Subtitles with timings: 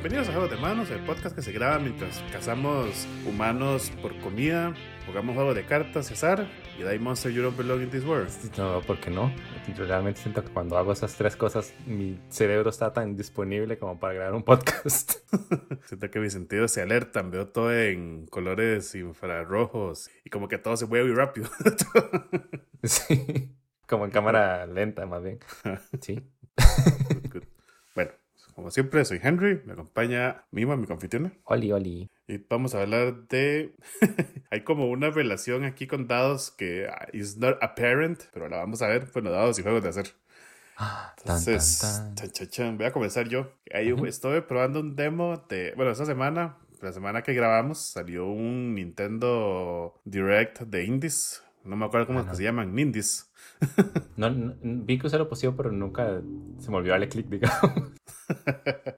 [0.00, 4.72] Bienvenidos a Juegos de Manos, el podcast que se graba mientras cazamos humanos por comida,
[5.04, 6.46] jugamos juegos de cartas azar,
[6.78, 8.30] y ahí Monster You Don't Belong in This World.
[8.56, 9.32] No, ¿por qué no?
[9.76, 13.98] Yo realmente siento que cuando hago esas tres cosas, mi cerebro está tan disponible como
[13.98, 15.14] para grabar un podcast.
[15.86, 20.76] siento que mis sentidos se alertan, veo todo en colores infrarrojos y como que todo
[20.76, 21.50] se mueve muy rápido.
[22.84, 23.52] sí,
[23.88, 25.40] como en cámara lenta más bien.
[26.00, 26.22] Sí.
[27.96, 28.12] Bueno,
[28.58, 31.32] como siempre, soy Henry, me acompaña Mima, mi confitriona.
[31.44, 32.10] Oli, oli.
[32.26, 33.72] Y vamos a hablar de.
[34.50, 38.82] Hay como una relación aquí con dados que ah, is not apparent, pero la vamos
[38.82, 39.06] a ver.
[39.12, 40.08] Bueno, dados y juegos de hacer.
[40.76, 42.16] Ah, Entonces, tan, tan, tan.
[42.16, 42.78] chan, chan, chan.
[42.78, 43.52] voy a comenzar yo.
[43.72, 45.72] Ahí estuve probando un demo de.
[45.76, 51.44] Bueno, esta semana, la semana que grabamos, salió un Nintendo Direct de Indies.
[51.62, 53.27] No me acuerdo cómo Ah, es que se llaman, Nindies.
[54.16, 56.20] No, no, vi que usé lo posible, pero nunca
[56.58, 57.58] se me olvidó darle clic, digamos.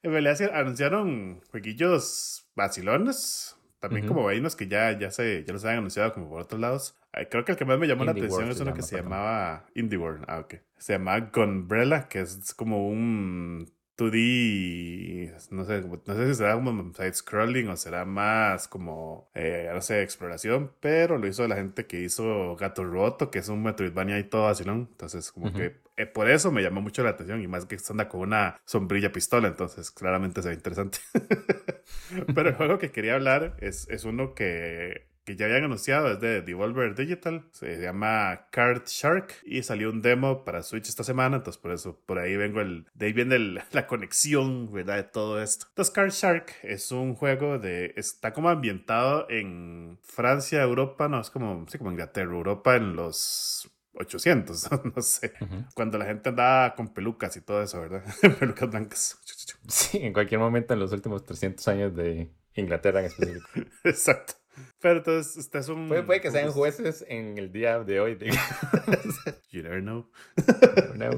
[0.02, 3.56] En realidad anunciaron jueguillos vacilones.
[3.78, 6.98] También como unos que ya, ya, se, ya los habían anunciado como por otros lados.
[7.30, 9.10] Creo que el que más me llamó la atención World es uno que se perdón.
[9.12, 10.24] llamaba Indie World.
[10.28, 10.56] Ah, ok.
[10.76, 16.94] Se llama Gunbrella, que es como un 2D, no sé, no sé si será como
[16.94, 21.86] side scrolling o será más como, eh, no sé, exploración, pero lo hizo la gente
[21.86, 24.72] que hizo Gato Roto, que es un Metroidvania y todo así, ¿no?
[24.72, 28.08] Entonces, como que eh, por eso me llamó mucho la atención y más que anda
[28.08, 30.98] con una sombrilla pistola, entonces claramente se ve interesante.
[32.34, 36.20] pero el juego que quería hablar es, es uno que, que ya habían anunciado, es
[36.20, 41.36] de Devolver Digital, se llama Card Shark y salió un demo para Switch esta semana,
[41.36, 44.96] entonces por eso, por ahí vengo el, de ahí viene el- la conexión, ¿verdad?
[44.96, 45.66] De todo esto.
[45.68, 51.30] Entonces Card Shark es un juego de, está como ambientado en Francia, Europa, no, es
[51.30, 55.32] como, sí, como Inglaterra, Europa en los 800, no sé.
[55.74, 58.04] Cuando la gente andaba con pelucas y todo eso, ¿verdad?
[58.38, 59.18] pelucas blancas.
[59.68, 63.46] Sí, en cualquier momento en los últimos 300 años de Inglaterra en específico.
[63.84, 64.34] Exacto.
[64.80, 65.88] Pero entonces, este es un...
[65.88, 68.18] Puede, puede que sean jueces en el día de hoy.
[69.50, 70.08] You never know.
[70.94, 71.10] No.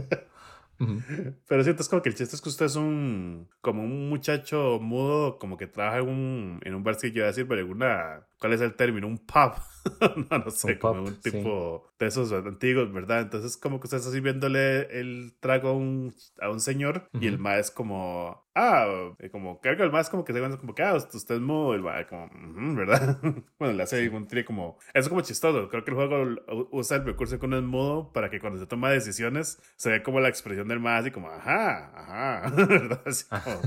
[0.80, 1.34] Ujú.
[1.46, 4.78] Pero siento es como que el chiste es que usted es un como un muchacho
[4.80, 8.26] mudo, como que trabaja en un, en un barcillo, iba a decir, pero en una,
[8.42, 9.06] ¿cuál es el término?
[9.06, 9.52] Un pub.
[10.30, 11.30] no, no sé, Un como un sí.
[11.32, 13.22] tipo de esos antiguos, ¿verdad?
[13.22, 17.38] Entonces como que usted está sirviéndole el trago a un, a un señor y el
[17.40, 18.86] ma es como, ah,
[19.18, 21.40] eh, como carga el ma es como que se ve como que, ah, usted es
[21.40, 23.18] mudo, el ma como, "Ujú", ¿verdad?
[23.58, 26.36] bueno, le hace un tri como, es como chistoso, creo que el juego
[26.70, 30.02] usa el recurso que uno es mudo para que cuando se toma decisiones se ve
[30.04, 31.90] como la expresión del ma así como, ajá,
[32.40, 33.02] ajá, ¿verdad?
[33.04, 33.60] Así como-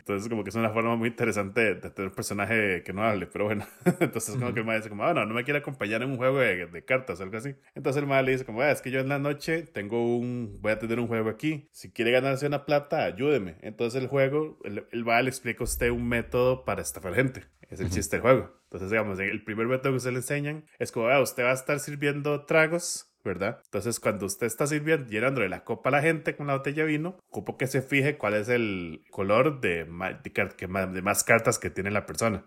[0.00, 3.26] entonces como que es una forma muy interesante de tener un personaje que no hable,
[3.26, 3.64] pero bueno,
[4.04, 6.16] entonces como que el ma dice como, ah, no, no me quiere acompañar en un
[6.16, 7.54] juego de, de cartas o algo así.
[7.74, 10.58] Entonces el ma le dice como, "Ah, es que yo en la noche tengo un,
[10.60, 13.56] voy a tener un juego aquí, si quiere ganarse una plata, ayúdeme.
[13.62, 17.44] Entonces el juego, el, el le explica a usted un método para estafar gente.
[17.68, 18.50] Es el chiste del juego.
[18.64, 21.54] Entonces, digamos, el primer método que usted le enseñan es como, ah, usted va a
[21.54, 23.60] estar sirviendo tragos, ¿verdad?
[23.64, 26.88] Entonces, cuando usted está sirviendo, llenándole la copa a la gente con la botella de
[26.92, 32.06] vino, ocupo que se fije cuál es el color de más cartas que tiene la
[32.06, 32.46] persona.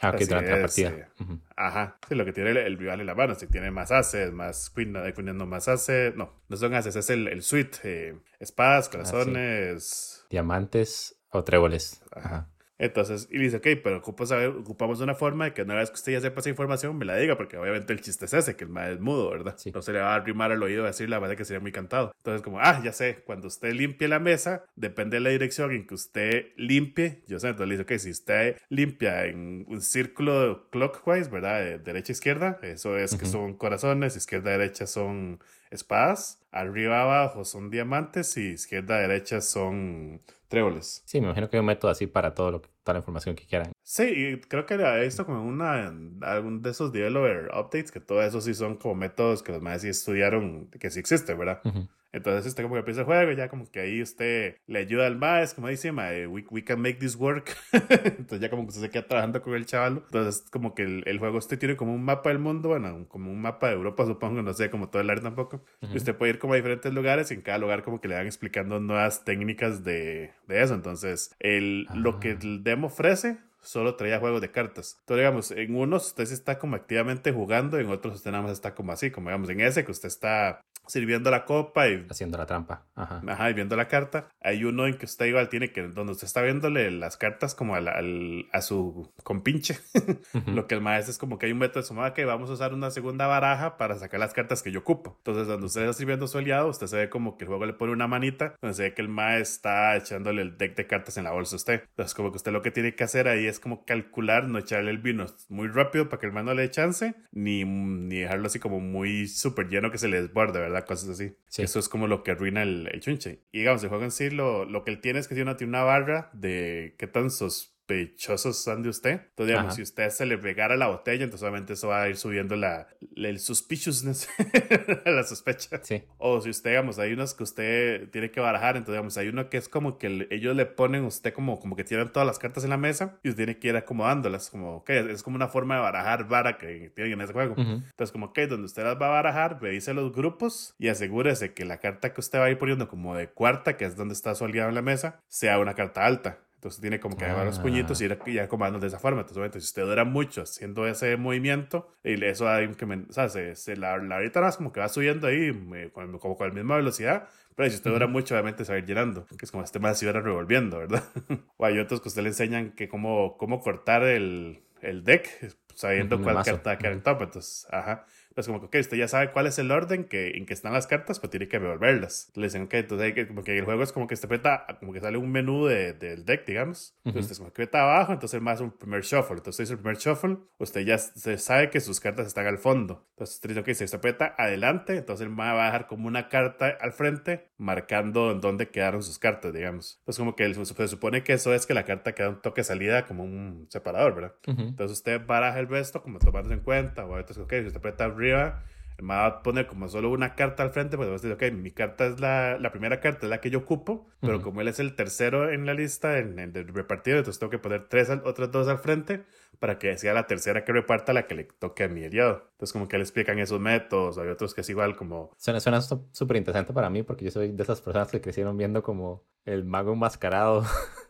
[0.00, 0.88] Ah, Así durante la es, partida.
[0.90, 1.08] eh.
[1.20, 1.40] Ujú.
[1.56, 4.32] Ajá, sí, lo que tiene el, el rival en la mano, si tiene más ases,
[4.32, 7.78] más queen, no, queen no más ases, no, no son ases, es el, el suite,
[7.82, 12.00] eh, espadas, corazones, Diamantes o tréboles.
[12.12, 12.48] Ajá.
[12.78, 16.12] Entonces, y dice, ok, pero saber, ocupamos una forma de que una vez que usted
[16.12, 18.70] ya sepa esa información, me la diga, porque obviamente el chiste es ese, que el
[18.70, 19.54] mae es mudo, ¿verdad?
[19.58, 19.72] Sí.
[19.72, 21.72] No se le va a arrimar al oído a decir la verdad que sería muy
[21.72, 22.12] cantado.
[22.18, 25.86] Entonces, como, ah, ya sé, cuando usted limpie la mesa, depende de la dirección en
[25.86, 30.68] que usted limpie, yo sé, entonces le dice, ok, si usted limpia en un círculo
[30.70, 31.60] clockwise, ¿verdad?
[31.60, 35.40] De derecha a izquierda, eso es que son corazones, izquierda a derecha son
[35.70, 41.02] espadas, arriba abajo son diamantes y izquierda derecha son tréboles.
[41.04, 43.36] Sí, me imagino que hay un método así para todo lo que, toda la información
[43.36, 43.72] que quieran.
[43.82, 45.92] Sí, y creo que he visto como una,
[46.22, 49.82] algún de esos developer updates, que todo eso sí son como métodos que los más
[49.82, 51.60] sí estudiaron, que sí existe, ¿verdad?
[51.64, 51.88] Ujú.
[52.18, 55.06] Entonces usted como que empieza el juego y ya como que ahí usted le ayuda
[55.06, 57.56] al maes, como dice, mae, we, we can make this work.
[57.72, 60.02] Entonces ya como que usted se queda trabajando con el chaval.
[60.06, 63.30] Entonces como que el, el juego usted tiene como un mapa del mundo, bueno, como
[63.30, 65.64] un mapa de Europa supongo, no sé, como todo el área tampoco.
[65.82, 65.94] Ujú.
[65.94, 68.14] Y usted puede ir como a diferentes lugares y en cada lugar como que le
[68.14, 70.74] van explicando nuevas técnicas de, de eso.
[70.74, 72.38] Entonces el, lo que Ah.
[72.42, 74.96] el demo ofrece solo traía juegos de cartas.
[75.00, 78.52] Entonces, digamos, en unos usted sí está como activamente jugando, en otros usted nada más
[78.52, 82.38] está como así, como digamos, en ese que usted está sirviendo la copa y haciendo
[82.38, 82.86] la trampa.
[82.94, 83.22] Ajá.
[83.26, 84.28] Ajá, y viendo la carta.
[84.40, 87.74] Hay uno en que usted igual tiene que, donde usted está viéndole las cartas como
[87.74, 89.78] al, al a su compinche.
[90.46, 92.54] Lo que el maestro es como que hay un método de sumada que vamos a
[92.54, 95.16] usar una segunda baraja para sacar las cartas que yo ocupo.
[95.18, 97.74] Entonces, donde usted está sirviendo su aliado, usted se ve como que el juego le
[97.74, 101.16] pone una manita, donde se ve que el maestro está echándole el deck de cartas
[101.16, 101.82] en la bolsa a usted.
[101.90, 104.90] Entonces, como que usted lo que tiene que hacer ahí es como calcular, no echarle
[104.90, 108.46] el vino muy rápido para que el man no le dé chance, ni, ni dejarlo
[108.46, 110.77] así como muy súper lleno que se le desborde, ¿verdad?
[110.84, 111.36] Cosas así.
[111.56, 113.42] Eso es como lo que arruina el, el chunche.
[113.52, 115.56] Y digamos, el juego en sí, lo, lo que él tiene es que tiene una,
[115.56, 119.12] tiene una barra de qué tan sos sospechosos son de usted.
[119.12, 122.16] Entonces, digamos, si usted se le regara la botella, entonces obviamente eso va a ir
[122.16, 122.86] subiendo la,
[123.16, 124.28] el suspiciousness,
[125.06, 125.80] la sospecha.
[125.82, 126.04] Sí.
[126.18, 129.48] O si usted, digamos, hay unos que usted tiene que barajar, entonces, digamos, hay uno
[129.48, 132.64] que es como que ellos le ponen usted como, como que tienen todas las cartas
[132.64, 135.76] en la mesa y usted tiene que ir acomodándolas, como, ok, es como una forma
[135.76, 137.54] de barajar vara que tienen en ese juego.
[137.56, 141.64] Entonces, como, ok, donde usted las va a barajar, revise los grupos y asegúrese que
[141.64, 144.34] la carta que usted va a ir poniendo como de cuarta, que es donde está
[144.34, 146.40] su aliado en la mesa, sea una carta alta.
[146.58, 149.20] Entonces tiene como que agarrar los puñitos y ir ya comando de esa forma.
[149.20, 153.28] Entonces, obviamente, si usted dura mucho haciendo ese movimiento, y eso hay que, o sea,
[153.28, 155.52] se, se la, la ahorita es como que va subiendo ahí,
[155.92, 158.78] como, como con la misma velocidad, pero si usted dura mucho, obviamente se va a
[158.80, 161.04] ir llenando, que es como este más se iba revolviendo, ¿verdad?
[161.56, 166.20] o hay otros que usted le enseñan que cómo, cómo cortar el, el deck, sabiendo
[166.20, 167.22] cuál carta queda en top.
[167.22, 168.04] Entonces, ajá.
[168.40, 170.72] Es como que, ok, usted ya sabe cuál es el orden que, en que están
[170.72, 172.30] las cartas, pues tiene que revolverlas.
[172.34, 174.66] Le dicen, ok, entonces hay que, como que el juego es como que usted aprieta,
[174.78, 176.96] como que sale un menú de, del deck, digamos.
[177.04, 179.36] Entonces, usted como que aprieta abajo, entonces más un primer shuffle.
[179.36, 183.06] Entonces, hizo el primer shuffle, usted ya se sabe que sus cartas están al fondo.
[183.10, 186.28] Entonces, usted dice, ok, si usted aprieta adelante, entonces el va a dejar como una
[186.28, 189.96] carta al frente, marcando en dónde quedaron sus cartas, digamos.
[190.00, 193.04] Entonces, como que se supone que eso es que la carta queda un toque salida
[193.04, 194.34] como un separador, ¿verdad?
[194.46, 197.78] Entonces, usted baraja el resto como tomándose en cuenta, o a veces, ok, si usted
[197.78, 198.62] aprieta arriba,
[199.00, 201.52] me va a poner como solo una carta al frente, pues va a decir, ok,
[201.52, 204.68] mi carta es la, la primera carta, es la que yo ocupo, pero como él
[204.68, 208.50] es el tercero en la lista, en el repartido, entonces tengo que poner tres, otras
[208.50, 209.24] dos al frente
[209.58, 212.48] para que sea la tercera que reparta la que le toque a mi aliado.
[212.52, 215.30] Entonces, como que le explican esos métodos, hay otros que es igual como...
[215.36, 218.82] Suena, suena súper interesante para mí, porque yo soy de esas personas que crecieron viendo
[218.82, 220.64] como el mago enmascarado.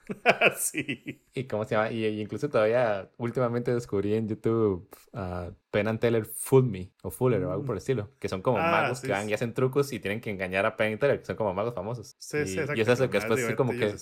[0.57, 1.23] sí.
[1.35, 6.25] Y cómo se llama, y, incluso todavía últimamente descubrí en YouTube a Penn and Teller
[6.25, 9.13] Fool Me o Fuller o algo por el estilo, que son como ah, magos que
[9.13, 11.53] van y hacen trucos y tienen que engañar a Penn and Teller, que son como
[11.53, 12.17] magos famosos.
[12.19, 13.95] Sí, sí, Y eso es lo que después sí como que...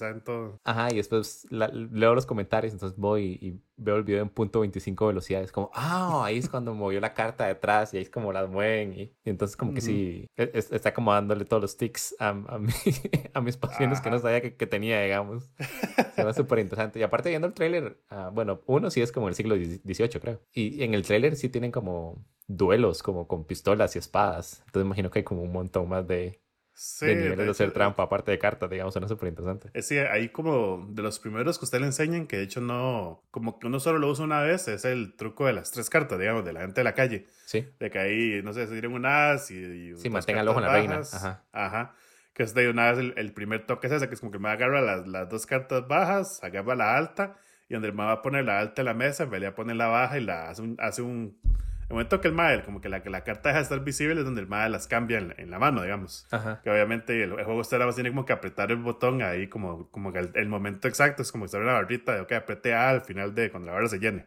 [0.64, 5.06] Ajá, y después leo los comentarios, entonces voy y, veo el video en punto 25
[5.06, 8.32] velocidad, es como, ah, ahí es cuando movió la carta detrás y ahí es como
[8.32, 12.28] las mueven y, entonces como que sí, e, está como dándole todos los tics a,
[12.28, 12.60] a,
[13.34, 15.50] a mis pacientes que no sabía que, que tenía, digamos.
[16.14, 16.98] Se ve súper interesante.
[16.98, 20.40] Y aparte viendo el tráiler, ah, bueno, uno sí es como el siglo XVIII, creo.
[20.52, 24.62] Y en el tráiler sí tienen como duelos, como con pistolas y espadas.
[24.66, 26.40] Entonces imagino que hay como un montón más de,
[27.00, 29.70] de niveles de, hacer trampa, aparte de cartas, digamos, suena súper interesante.
[29.72, 33.22] Es sí, ahí como de los primeros que usted le enseñan, que de hecho no,
[33.30, 36.18] como que uno solo lo usa una vez, es el truco de las tres cartas,
[36.18, 37.26] digamos, de la gente de la calle.
[37.46, 37.66] Sí.
[37.78, 39.54] De que ahí, no sé, se tienen un as y...
[39.54, 41.00] y sí, mantenga el ojo en la reina.
[41.12, 41.44] Ajá.
[41.52, 41.94] Ajá
[42.36, 44.50] que es de una vez el, primer toque es ese, que es como que me
[44.50, 48.44] agarra las, las dos cartas bajas, agarra la alta, y donde me va a poner
[48.44, 50.76] la alta en la mesa, en vez de poner la baja y la hace un,
[50.78, 51.38] hace un
[51.88, 54.24] el momento que el MAE, como que la, la carta deja de estar visible, es
[54.24, 56.26] donde el MAE las cambia en, la mano, digamos.
[56.64, 59.88] Que obviamente el, juego usted nada más tiene como que apretar el botón ahí, como,
[59.90, 62.74] como el, el, momento exacto, es como que se abre una barrita de, ok, apreté
[62.74, 64.26] A al final de cuando la barra se llene.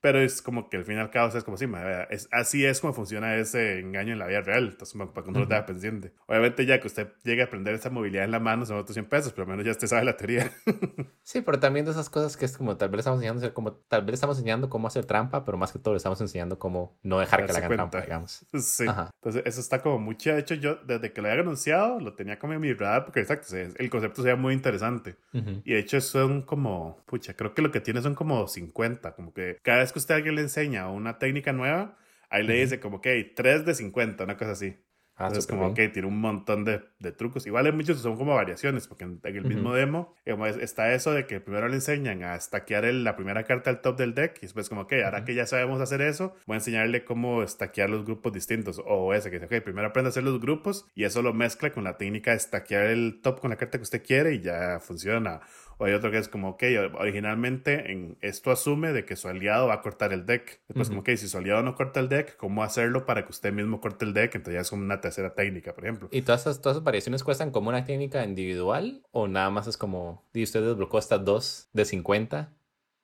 [0.00, 1.66] Pero es como que al final cada es como, sí,
[2.10, 4.68] es, así es como funciona ese engaño en la vida real.
[4.70, 6.12] Entonces, para que uno lo tenga pendiente.
[6.26, 9.06] Obviamente, ya que usted llegue a aprender esa movilidad en la mano, son otros 100
[9.06, 10.50] pesos, pero al menos ya usted sabe la teoría.
[11.22, 14.04] sí, pero también de esas cosas que es como, tal vez estamos enseñando, como, tal
[14.04, 17.18] vez estamos enseñando cómo hacer trampa, pero más que todo le estamos enseñando cómo no
[17.18, 17.68] dejar que la
[18.00, 18.46] digamos.
[18.58, 18.84] Sí.
[18.84, 20.32] Entonces, eso está como mucho.
[20.32, 23.20] De hecho, yo desde que lo había anunciado, lo tenía como en mi radar, porque
[23.20, 25.16] exacto, el concepto se ve muy interesante.
[25.64, 29.14] Y de hecho, son como, pucha, creo que lo que tiene son como 50.
[29.14, 31.96] Como que cada vez que usted a alguien le enseña una técnica nueva,
[32.30, 34.76] ahí le dice como que hay 3 de 50, una cosa así.
[35.18, 37.46] Ah, Entonces, como que tiene un montón de, de, trucos.
[37.46, 41.40] Igual hay muchos son como variaciones, porque en, el mismo demo está eso de que
[41.40, 44.86] primero le enseñan a stackear la primera carta al top del deck y después como,
[44.86, 48.82] que ahora que ya sabemos hacer eso, voy a enseñarle cómo stackear los grupos distintos.
[48.84, 51.72] O ese que dice, ok, primero aprende a hacer los grupos y eso lo mezcla
[51.72, 54.80] con la técnica de stackear el top con la carta que usted quiere y ya
[54.80, 55.40] funciona.
[55.78, 56.62] O hay otro que es como, ok,
[56.98, 60.60] originalmente en, esto asume de que su aliado va a cortar el deck.
[60.68, 63.52] Después, como, ok, si su aliado no corta el deck, ¿cómo hacerlo para que usted
[63.52, 64.34] mismo corte el deck?
[64.34, 66.08] Entonces ya es como una tercera técnica, por ejemplo.
[66.12, 69.02] ¿Y todas esas, todas esas variaciones cuestan como una técnica individual?
[69.10, 72.52] ¿O nada más es como, y usted desbloqueó estas dos de 50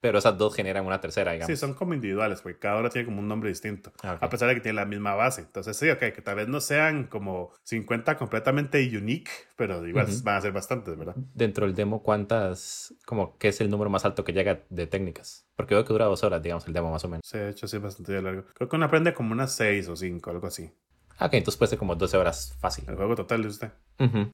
[0.02, 1.46] pero esas dos generan una tercera, digamos.
[1.46, 4.48] Sí, son como individuales, porque cada una tiene como un nombre distinto, ah, a pesar
[4.48, 5.42] de que tienen la misma base.
[5.42, 10.36] Entonces, sí, ok, que tal vez no sean como 50 completamente unique, pero igual van
[10.36, 11.14] a ser bastantes, ¿verdad?
[11.16, 15.46] Dentro del demo, ¿cuántas, como, qué es el número más alto que llega de técnicas?
[15.54, 17.24] Porque veo que dura dos horas, digamos, el demo más o menos.
[17.24, 18.42] Sí, de hecho, sí, bastante largo.
[18.54, 20.68] Creo que uno aprende como unas seis o cinco, algo así.
[21.16, 22.86] Ah, ok, entonces puede ser como 12 horas fácil.
[22.88, 23.70] ¿El juego total de usted?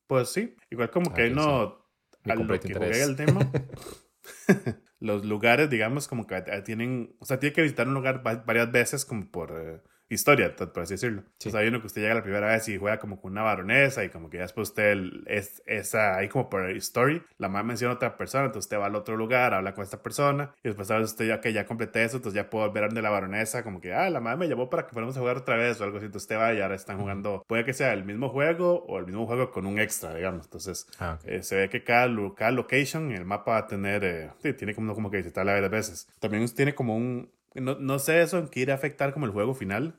[0.07, 1.87] Pues sí, igual como que no...
[2.25, 3.41] A lo que jugué el demo...
[5.00, 9.05] los lugares, digamos, como que tienen, o sea, tiene que visitar un lugar varias veces
[9.05, 11.23] como por, eh, historia, por así decirlo.
[11.38, 11.50] Sí.
[11.55, 14.09] hay uno que usted llega la primera vez y juega como con una baronesa y
[14.09, 14.97] como que ya después usted
[15.27, 18.87] es esa ahí como por story, la mamá menciona a otra persona, entonces usted va
[18.87, 22.05] al otro lugar, habla con esta persona y después sabes usted ya que ya completé
[22.05, 24.49] eso, entonces ya puedo volver a de la baronesa como que, ah, la mamá me
[24.49, 26.61] llamó para que fuéramos a jugar otra vez o algo así, entonces usted va y
[26.61, 29.79] ahora están jugando, puede que sea el mismo juego o el mismo juego con un
[29.79, 30.47] extra, digamos.
[30.47, 34.31] Entonces ah, eh, se ve que cada, cada location, el mapa va a tener, eh,
[34.43, 36.09] sí, tiene como, como que visitarla varias veces.
[36.19, 39.33] También tiene como un, no, no, sé eso en qué irá a afectar como el
[39.33, 39.97] juego final,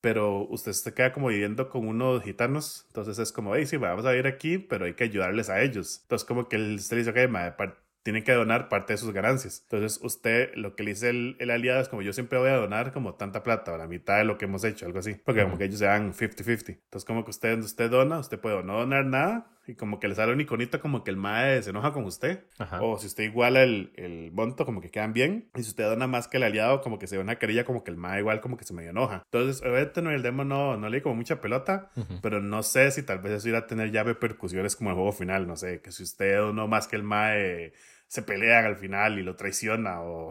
[0.00, 4.04] pero usted se queda como viviendo con unos gitanos, entonces es como, hey, sí, vamos
[4.04, 6.00] a ir aquí, pero hay que ayudarles a ellos.
[6.02, 7.62] Entonces como que se le dice, ok,
[8.02, 9.62] tiene que donar parte de sus ganancias.
[9.62, 12.56] Entonces, usted, lo que le dice el, el, aliado es como yo siempre voy a
[12.56, 15.14] donar como tanta plata, o la mitad de lo que hemos hecho, algo así.
[15.24, 16.68] Porque como que ellos se dan 50-50.
[16.68, 20.14] Entonces, como que usted, usted dona, usted puede no donar nada y como que le
[20.14, 22.44] sale un iconito como que el mae se enoja con usted.
[22.80, 25.48] O si usted iguala el, el monto, como que quedan bien.
[25.54, 27.84] Y si usted dona más que el aliado, como que se ve una carilla como
[27.84, 29.22] que el mae igual como que se medio enoja.
[29.24, 31.90] Entonces, obviamente no, el demo no, no le como mucha pelota,
[32.22, 35.12] pero no sé si tal vez eso irá a tener ya repercusiones como el juego
[35.12, 35.46] final.
[35.46, 37.72] No sé, que si usted donó más que el mae
[38.08, 40.30] se pelean al final y lo traiciona o,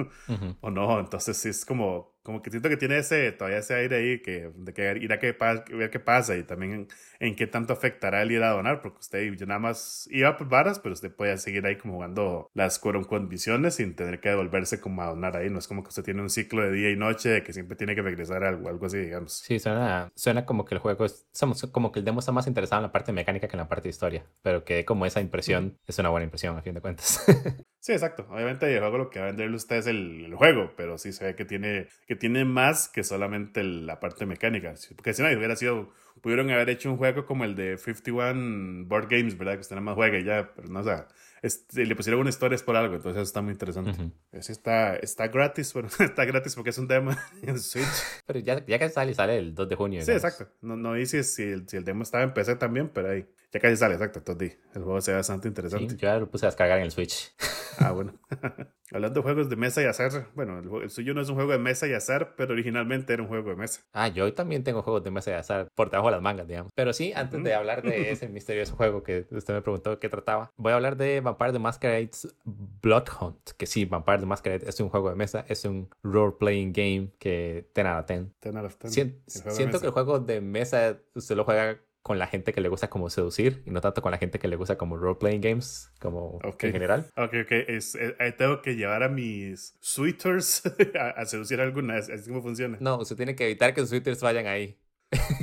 [0.60, 1.00] o no.
[1.00, 4.72] Entonces es como, como que siento que tiene ese, todavía ese aire ahí que, de
[4.74, 8.42] que ir a que, ver qué pasa y también en qué tanto afectará el ir
[8.42, 11.76] a donar, porque usted yo nada más iba por varas, pero usted puede seguir ahí
[11.76, 15.50] como jugando las con condiciones sin tener que devolverse como a donar ahí.
[15.50, 17.76] No es como que usted tiene un ciclo de día y noche de que siempre
[17.76, 19.32] tiene que regresar a algo, algo así, digamos.
[19.32, 21.26] Sí, suena, suena como que el juego es,
[21.72, 23.84] como que el demo está más interesado en la parte mecánica que en la parte
[23.84, 27.24] de historia, pero que como esa impresión es una buena impresión a fin de cuentas.
[27.80, 28.26] sí, exacto.
[28.30, 31.12] Obviamente el juego lo que va a venderle usted es el, el, juego, pero sí
[31.12, 34.74] se ve que tiene, que tiene más que solamente la parte mecánica.
[34.94, 39.08] Porque si no, hubiera sido pudieron haber hecho un juego como el de 51 Board
[39.08, 39.54] Games, ¿verdad?
[39.54, 41.08] Que usted nada más juega y ya, pero no, o sea,
[41.42, 44.12] este, le pusieron una historia por algo, entonces está muy interesante.
[44.32, 47.86] está, está gratis, pero está gratis porque es un demo en Switch.
[48.26, 50.02] Pero ya, ya que sale, sale el 2 de junio.
[50.04, 50.48] Sí, exacto.
[50.60, 53.60] No, no dice si el, si el demo estaba en PC también, pero ahí ya
[53.60, 54.18] casi sale, exacto.
[54.18, 55.90] Entonces, el juego se ve bastante interesante.
[55.90, 57.32] Sí, yo ya lo puse a descargar en el Switch.
[57.78, 58.14] Ah, bueno.
[58.92, 61.58] Hablando de juegos de mesa y azar, bueno, el, suyo no es un juego de
[61.58, 63.82] mesa y azar, pero originalmente era un juego de mesa.
[63.92, 66.72] Ah, yo también tengo juegos de mesa y azar por debajo de las mangas, digamos.
[66.74, 70.50] Pero sí, antes de hablar de ese misterioso juego que usted me preguntó qué trataba,
[70.56, 73.50] voy a hablar de Vampire the Masquerade's Blood Hunt.
[73.56, 77.68] Que sí, Vampire the Masquerade es un juego de mesa, es un role-playing game que
[77.72, 78.34] ten out of ten.
[78.40, 78.90] Ten out of ten.
[78.90, 82.88] siento que el juego de mesa usted lo juega con la gente que le gusta
[82.88, 86.38] como seducir y no tanto con la gente que le gusta como role-playing games, como
[86.42, 87.06] en general.
[87.16, 87.52] Ok, ok.
[87.68, 90.62] Es, eh, tengo que llevar a mis suitors
[90.98, 91.96] a, seducir a alguna.
[91.96, 92.78] ¿Así cómo funciona?
[92.80, 94.78] No, usted tiene que evitar que sus suitors vayan ahí.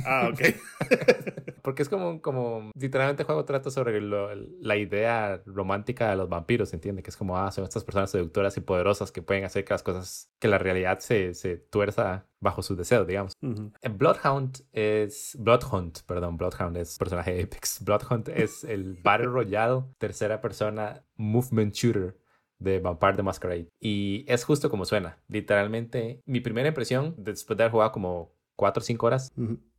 [0.04, 0.40] Ah, ok.
[1.62, 6.72] Porque es como, como literalmente el juego trata sobre la idea romántica de los vampiros,
[6.72, 7.02] ¿entiende?
[7.02, 9.82] Que es como, ah, son estas personas seductoras y poderosas que pueden hacer que las
[9.82, 13.32] cosas, que la realidad se, se tuerza bajo sus deseos, digamos.
[13.40, 17.80] Bloodhound es, Bloodhunt, perdón, Bloodhound es personaje de Apex.
[17.84, 22.16] Bloodhunt es el Battle Royale, tercera persona, movement shooter
[22.58, 23.68] de Vampire the Masquerade.
[23.80, 25.18] Y es justo como suena.
[25.28, 29.32] Literalmente, mi primera impresión, después de haber jugado como 4 o 5 horas,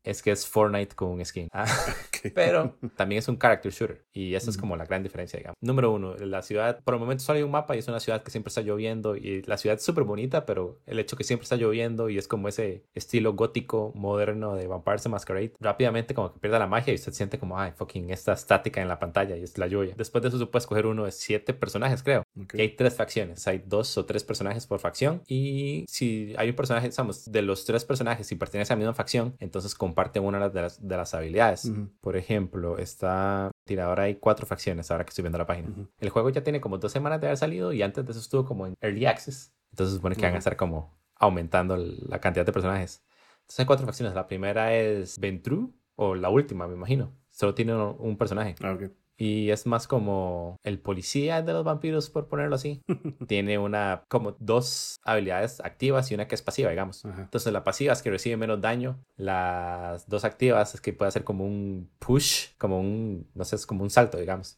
[0.09, 1.47] es que es Fortnite con un skin.
[1.51, 1.65] Ah,
[2.33, 4.05] pero también es un character shooter.
[4.13, 5.55] Y esa es como la gran diferencia, digamos.
[5.61, 8.23] Número uno, la ciudad, por el momento solo hay un mapa y es una ciudad
[8.23, 9.15] que siempre está lloviendo.
[9.15, 12.27] Y la ciudad es súper bonita, pero el hecho que siempre está lloviendo y es
[12.27, 16.91] como ese estilo gótico moderno de Vampire the Masquerade, rápidamente como que pierde la magia
[16.91, 19.93] y usted siente como, ay, fucking, esta estática en la pantalla y es la lluvia.
[19.97, 22.23] Después de eso, tú puedes coger uno de siete personajes, creo.
[22.53, 23.47] Y hay tres facciones.
[23.47, 25.21] Hay dos o tres personajes por facción.
[25.27, 28.93] Y si hay un personaje, digamos, de los tres personajes, y pertenece a la misma
[28.93, 31.71] facción, entonces comparte una de las, de las habilidades.
[32.01, 35.69] Por ejemplo, está ahora hay cuatro facciones ahora que estoy viendo la página.
[35.99, 38.45] El juego ya tiene como dos semanas de haber salido y antes de eso estuvo
[38.45, 39.53] como en Early Access.
[39.71, 43.03] Entonces supone que van a estar como aumentando la cantidad de personajes.
[43.41, 44.15] Entonces hay cuatro facciones.
[44.15, 47.13] La primera es Ventru, o la última, me imagino.
[47.29, 48.55] Solo tiene un personaje.
[48.61, 48.89] Ah, okay.
[49.19, 52.81] Y es más como el policía de los vampiros, por ponerlo así.
[53.27, 57.03] Tiene una, como dos habilidades activas y una que es pasiva, digamos.
[57.03, 58.97] Entonces la pasiva es que recibe menos daño.
[59.17, 63.65] Las dos activas es que puede hacer como un push, como un, no sé, es
[63.65, 64.57] como un salto, digamos.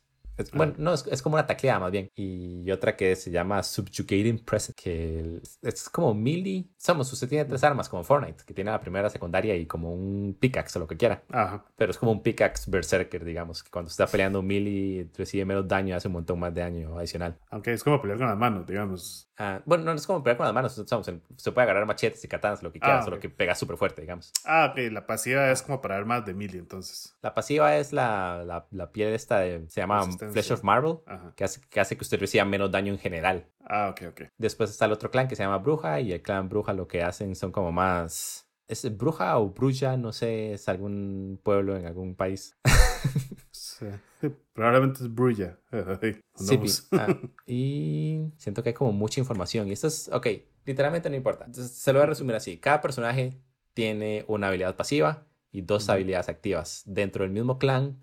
[0.54, 2.10] Bueno, no, es, como una tacleada más bien.
[2.16, 6.68] Y otra que se llama Subjugating Present, que es como melee.
[6.78, 10.38] Somos, usted tiene tres armas como Fortnite, que tiene la primera, secundaria y como un
[10.40, 11.24] pickaxe o lo que quiera.
[11.30, 11.66] Ajá.
[11.76, 15.96] Pero es como un pickaxe berserker, digamos, que cuando está peleando melee recibe menos daño,
[15.96, 17.38] hace un montón más de daño adicional.
[17.50, 19.31] Aunque es como pelear con las manos, digamos.
[19.44, 22.62] Ah, bueno, no es como pelear con las manos, se puede agarrar machetes y katanas,
[22.62, 24.32] lo que quiera, ah, solo que pega súper fuerte, digamos.
[24.46, 27.18] Ah, ok, la pasiva es como para armas de melee, entonces.
[27.24, 31.00] La pasiva es la, la, la piel esta de, se llama Flesh of Marble,
[31.36, 33.48] que hace, que hace que usted reciba menos daño en general.
[33.66, 34.22] Ah, ok, ok.
[34.38, 37.02] Después está el otro clan que se llama Bruja y el clan Bruja lo que
[37.02, 38.48] hacen son como más...
[38.68, 39.98] ¿Es Bruja o Bruja?
[39.98, 42.56] No sé, es algún pueblo en algún país.
[44.20, 44.32] sí.
[44.54, 45.10] Probablemente es
[46.36, 46.60] sí,
[46.94, 47.08] ah,
[47.48, 49.68] y siento que hay como mucha información.
[49.68, 50.28] Y esto es, ok,
[50.66, 51.46] literalmente no importa.
[51.46, 52.58] Entonces, se lo voy a resumir así.
[52.58, 53.42] Cada personaje
[53.74, 56.84] tiene una habilidad pasiva y dos habilidades activas.
[56.86, 57.98] Dentro del mismo clan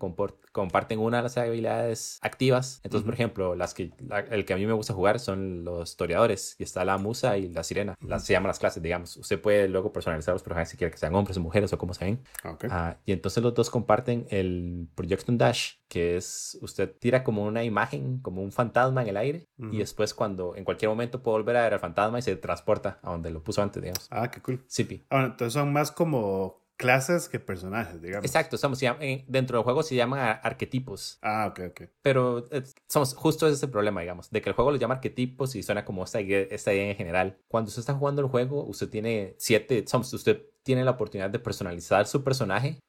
[0.51, 2.79] comparten una de las habilidades activas.
[2.83, 3.91] Entonces, por ejemplo, las que,
[4.29, 6.55] el que a mí me gusta jugar son los historiadores.
[6.59, 7.95] Y está la musa y la sirena.
[8.01, 9.17] las, se llaman las clases, digamos.
[9.17, 11.93] Usted puede luego personalizar los personajes si quiere que sean hombres o mujeres o como
[11.93, 12.19] sean.
[12.43, 12.69] Okay.
[12.71, 17.63] Ah, y entonces los dos comparten el Projection Dash, que es usted tira como una
[17.63, 19.47] imagen, como un fantasma en el aire.
[19.71, 22.99] Y después cuando en cualquier momento puede volver a ver al fantasma y se transporta
[23.03, 24.07] a donde lo puso antes, digamos.
[24.09, 24.63] Ah, qué cool.
[24.67, 25.05] Sí.
[25.09, 28.25] Ah, entonces son más como clases que personajes, digamos.
[28.25, 28.79] Exacto, somos,
[29.27, 31.19] dentro del juego se llaman arquetipos.
[31.21, 31.81] Ah, ok, ok.
[32.01, 34.95] Pero eh, somos, justo ese es el problema, digamos, de que el juego lo llama
[34.95, 37.37] arquetipos y suena como esta, esta idea en general.
[37.49, 41.39] Cuando usted está jugando el juego, usted tiene siete, somos, usted tiene la oportunidad de
[41.39, 42.79] personalizar su personaje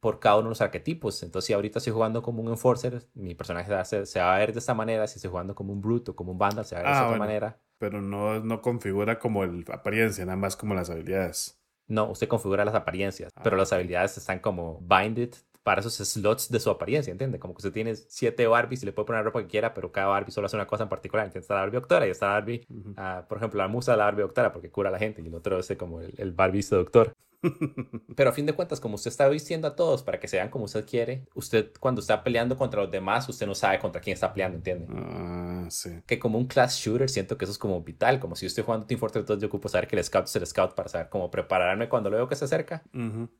[0.00, 1.22] por cada uno de los arquetipos.
[1.22, 3.72] Entonces, si ahorita estoy jugando como un enforcer, mi personaje
[4.04, 5.06] se, va a ver de esta manera.
[5.06, 6.98] Si estoy jugando como un brute o como un vandal, se va a ver de
[6.98, 7.60] esta ah, manera.
[7.78, 11.57] Pero no, no configura como el apariencia, nada más como las habilidades.
[11.88, 13.58] No, usted configura las apariencias, pero ah.
[13.60, 17.38] las habilidades están como binded para esos slots de su apariencia, ¿entiende?
[17.38, 20.06] Como que usted tiene siete Barbies y le puede poner ropa que quiera, pero cada
[20.06, 21.26] Barbie solo hace una cosa en particular.
[21.26, 22.66] Entonces está la Barbie Doctora y está la Barbie,
[22.96, 25.26] ah, por ejemplo, la musa de la Barbie Doctora porque cura a la gente y
[25.26, 27.14] el otro es como el, el Barbie Doctor.
[28.16, 30.50] Pero a fin de cuentas, como usted está vistiendo a todos para que se vean
[30.50, 34.14] como usted quiere, usted cuando está peleando contra los demás, usted no sabe contra quién
[34.14, 34.86] está peleando, ¿entiende?
[34.90, 35.90] Ah, sí.
[36.06, 38.64] Que como un class shooter siento que eso es como vital, como si yo estoy
[38.64, 41.08] jugando Team Fortress 2, yo ocupo saber que el scout es el scout para saber
[41.08, 42.82] cómo prepararme cuando lo veo que se acerca.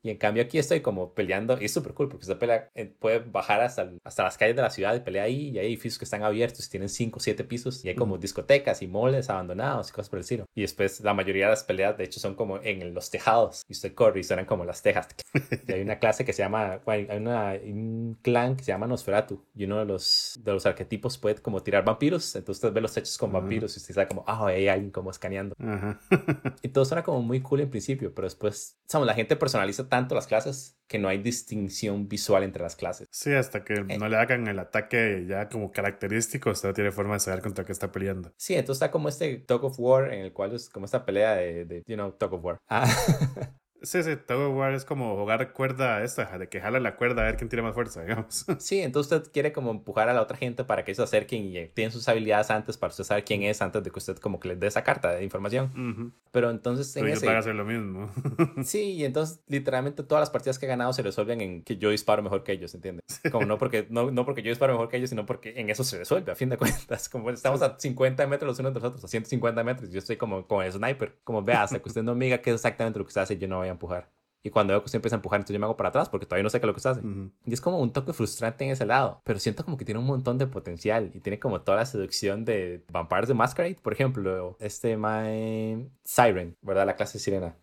[0.01, 2.85] Y en cambio aquí estoy como peleando y es súper cool porque usted pelea, eh,
[2.85, 5.97] puede bajar hasta, hasta las calles de la ciudad y pelea ahí y hay edificios
[5.99, 9.29] que están abiertos y tienen 5 o 7 pisos y hay como discotecas y moles
[9.29, 10.45] abandonados y cosas por el estilo.
[10.55, 13.73] Y después la mayoría de las peleas de hecho son como en los tejados y
[13.73, 15.07] usted corre y suenan como las tejas.
[15.67, 19.45] Y hay una clase que se llama, hay una, un clan que se llama Nosferatu
[19.53, 22.95] y uno de los, de los arquetipos puede como tirar vampiros, entonces usted ve los
[22.97, 25.55] hechos con vampiros y usted sabe como, ah, hay alguien como escaneando.
[26.61, 30.15] y todo suena como muy cool en principio, pero después, sabemos, la gente personaliza tanto
[30.15, 33.07] las clases que no hay distinción visual entre las clases.
[33.11, 33.97] Sí, hasta que eh.
[33.99, 37.63] no le hagan el ataque ya como característico, usted no tiene forma de saber contra
[37.63, 38.33] qué está peleando.
[38.37, 41.35] Sí, entonces está como este Talk of War en el cual es como esta pelea
[41.35, 42.57] de, de you know, Talk of War.
[42.67, 42.87] Ah.
[43.81, 47.25] Sí, sí, Tower War es como jugar cuerda esta, de que jala la cuerda a
[47.25, 48.45] ver quién tiene más fuerza, digamos.
[48.59, 51.67] Sí, entonces usted quiere como empujar a la otra gente para que se acerquen y
[51.69, 54.49] tienen sus habilidades antes para usted saber quién es antes de que usted como que
[54.49, 56.13] les dé esa carta de información.
[56.31, 57.27] Pero entonces en ese...
[57.29, 58.09] a hacer lo mismo.
[58.63, 61.89] sí, y entonces literalmente todas las partidas que he ganado se resuelven en que yo
[61.89, 63.03] disparo mejor que ellos, ¿entiendes?
[63.31, 65.83] Como no porque, no, no porque yo disparo mejor que ellos, sino porque en eso
[65.83, 67.09] se resuelve, a fin de cuentas.
[67.09, 70.17] Como estamos a 50 metros los unos de los otros, a 150 metros, yo estoy
[70.17, 71.15] como con el sniper.
[71.23, 73.37] Como vea, hasta que usted no me diga qué es exactamente lo que usted hace,
[73.37, 74.11] yo no voy a empujar.
[74.41, 76.25] Y cuando veo que usted empieza a empujar, entonces yo me hago para atrás porque
[76.25, 77.01] todavía no sé qué es lo que usted hace.
[77.45, 79.21] Y es como un toque frustrante en ese lado.
[79.25, 82.45] Pero siento como que tiene un montón de potencial y tiene como toda la seducción
[82.45, 83.75] de Vampires de Masquerade.
[83.81, 86.85] Por ejemplo, este My Siren, ¿verdad?
[86.85, 87.57] La clase sirena.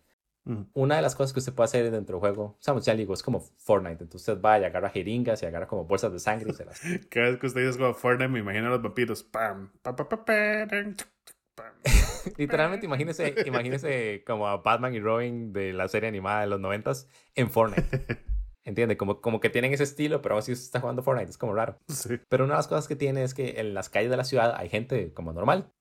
[0.73, 3.21] Una de las cosas que usted puede hacer dentro del juego, sabemos, ya digo, es
[3.21, 4.03] como Fortnite.
[4.03, 6.79] Entonces usted va y agarra jeringas y agarra como bolsas de sangre y se las...
[7.09, 9.23] Cada vez que usted dice como Fortnite, me imagino a los vampiros.
[9.23, 10.95] Pam, pam, pam, pam, pam
[12.37, 17.07] Literalmente, imagínese, imagínese como a Batman y Robin de la serie animada de los noventas
[17.35, 18.19] en Fortnite.
[18.67, 18.97] ¿Entiende?
[18.97, 21.77] Como, como que tienen ese estilo, pero aún así está jugando Fortnite, es como raro.
[21.87, 22.19] Sí.
[22.29, 24.53] Pero una de las cosas que tiene es que en las calles de la ciudad
[24.55, 25.71] hay gente como normal.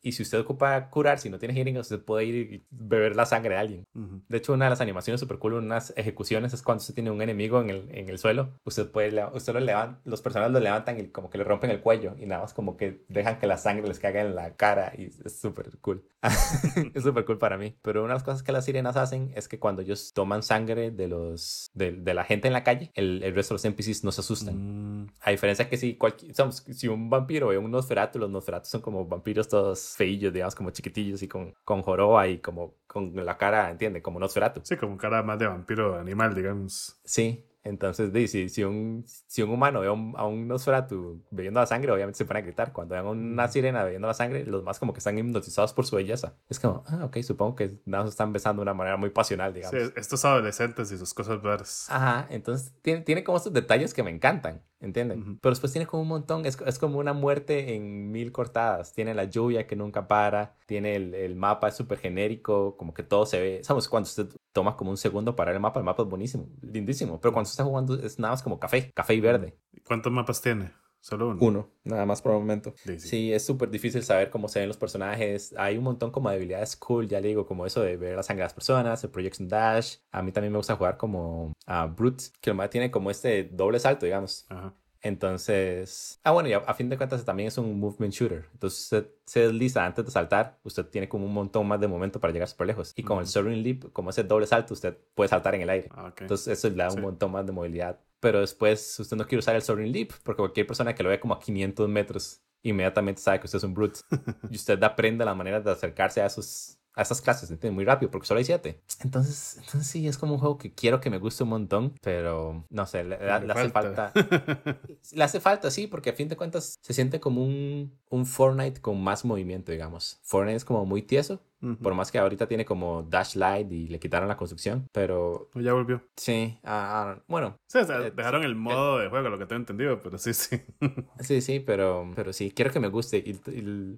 [0.00, 3.26] Y si usted ocupa curar, si no tiene healing, usted puede ir y beber la
[3.26, 3.84] sangre de alguien.
[4.28, 7.20] De hecho, una de las animaciones super cool, unas ejecuciones, es cuando usted tiene un
[7.20, 8.52] enemigo en el, en el suelo.
[8.64, 11.80] Usted puede, usted lo levanta, los personajes lo levantan y como que le rompen el
[11.80, 14.92] cuello y nada más como que dejan que la sangre les caiga en la cara
[14.96, 16.04] y es súper cool.
[16.94, 17.76] es súper cool para mí.
[17.82, 20.92] Pero una de las cosas que las sirenas hacen es que cuando ellos toman sangre
[20.92, 24.04] de los de, de la gente en la calle, el, el, resto de los NPCs
[24.04, 25.02] no se asustan.
[25.02, 25.06] Mm.
[25.22, 29.06] A diferencia que si, cualquier, si un vampiro o un Nosferatu, los Nosferatu son como
[29.06, 33.70] vampiros todos feillos, digamos, como chiquitillos y con, con joroba y como con la cara,
[33.70, 34.02] ¿entiende?
[34.02, 34.60] Como Nosferatu.
[34.62, 37.00] Sí, como cara más de vampiro animal, digamos.
[37.02, 41.60] Sí, Entonces, si, si, un, si un humano ve a un, a un Nosferatu bebiendo
[41.60, 42.72] la sangre, obviamente se pone a gritar.
[42.72, 45.84] Cuando vean a una sirena bebiendo la sangre, los más como que están hipnotizados por
[45.84, 46.34] su belleza.
[46.48, 49.52] Es como, ah, ok, supongo que nada se están besando de una manera muy pasional,
[49.52, 49.80] digamos.
[49.80, 51.86] Sí, estos adolescentes y sus cosas verdes.
[51.90, 54.62] Ajá, entonces tiene, tiene como estos detalles que me encantan.
[54.80, 55.38] ¿Entienden?
[55.40, 58.92] Pero después tiene como un montón, es, es, como una muerte en mil cortadas.
[58.92, 63.02] Tiene la lluvia que nunca para, tiene el, el mapa, es súper genérico, como que
[63.02, 63.60] todo se ve.
[63.64, 63.88] ¿Sabes?
[63.88, 67.20] Cuando usted toma como un segundo para el mapa, el mapa es buenísimo, lindísimo.
[67.20, 69.58] Pero cuando usted está jugando es nada más como café, café y verde.
[69.84, 70.70] ¿Cuántos mapas tiene?
[71.00, 71.38] Solo uno.
[71.40, 72.74] Uno, nada más por el momento.
[72.98, 75.54] Sí, es súper difícil saber cómo se ven los personajes.
[75.56, 78.22] Hay un montón como de habilidades cool, ya le digo, como eso de ver la
[78.22, 79.96] sangre de las personas, el projection dash.
[80.10, 83.78] A mí también me gusta jugar como a Brute, que más tiene como este doble
[83.78, 84.46] salto, digamos.
[84.48, 84.74] Ajá.
[85.00, 88.46] Entonces, ah, bueno, y a, fin de cuentas también es un movement shooter.
[88.52, 92.18] Entonces, usted se desliza antes de saltar, usted tiene como un montón más de momento
[92.18, 92.92] para llegar súper lejos.
[92.96, 95.88] Y con el soaring leap, como ese doble salto, usted puede saltar en el aire.
[95.92, 98.00] Ah, Entonces, eso le da un montón más de movilidad.
[98.20, 101.20] Pero después, usted no quiere usar el soaring leap, porque cualquier persona que lo ve
[101.20, 104.00] como a 500 metros, inmediatamente sabe que usted es un brute.
[104.50, 107.76] y usted aprende la manera de acercarse a esos a estas clases, ¿entiendes?
[107.76, 108.82] Muy rápido, porque solo hay siete.
[109.04, 112.66] Entonces, entonces sí, es como un juego que quiero que me guste un montón, pero
[112.70, 114.12] no sé, le, hace falta.
[115.12, 118.80] le hace falta, sí, porque a fin de cuentas se siente como un, un Fortnite
[118.80, 120.18] con más movimiento, digamos.
[120.24, 121.40] Fortnite es como muy tieso,
[121.82, 125.48] por más que ahorita tiene como Dash Light y le quitaron la construcción, pero...
[125.54, 126.02] Ya volvió.
[126.16, 127.58] Sí, ah, bueno.
[127.66, 130.34] Sí, o sea, eh, dejaron el modo de juego, lo que tengo entendido, pero sí,
[130.34, 130.60] sí.
[131.20, 133.18] sí, sí, pero, pero sí, quiero que me guste.
[133.18, 133.38] Y,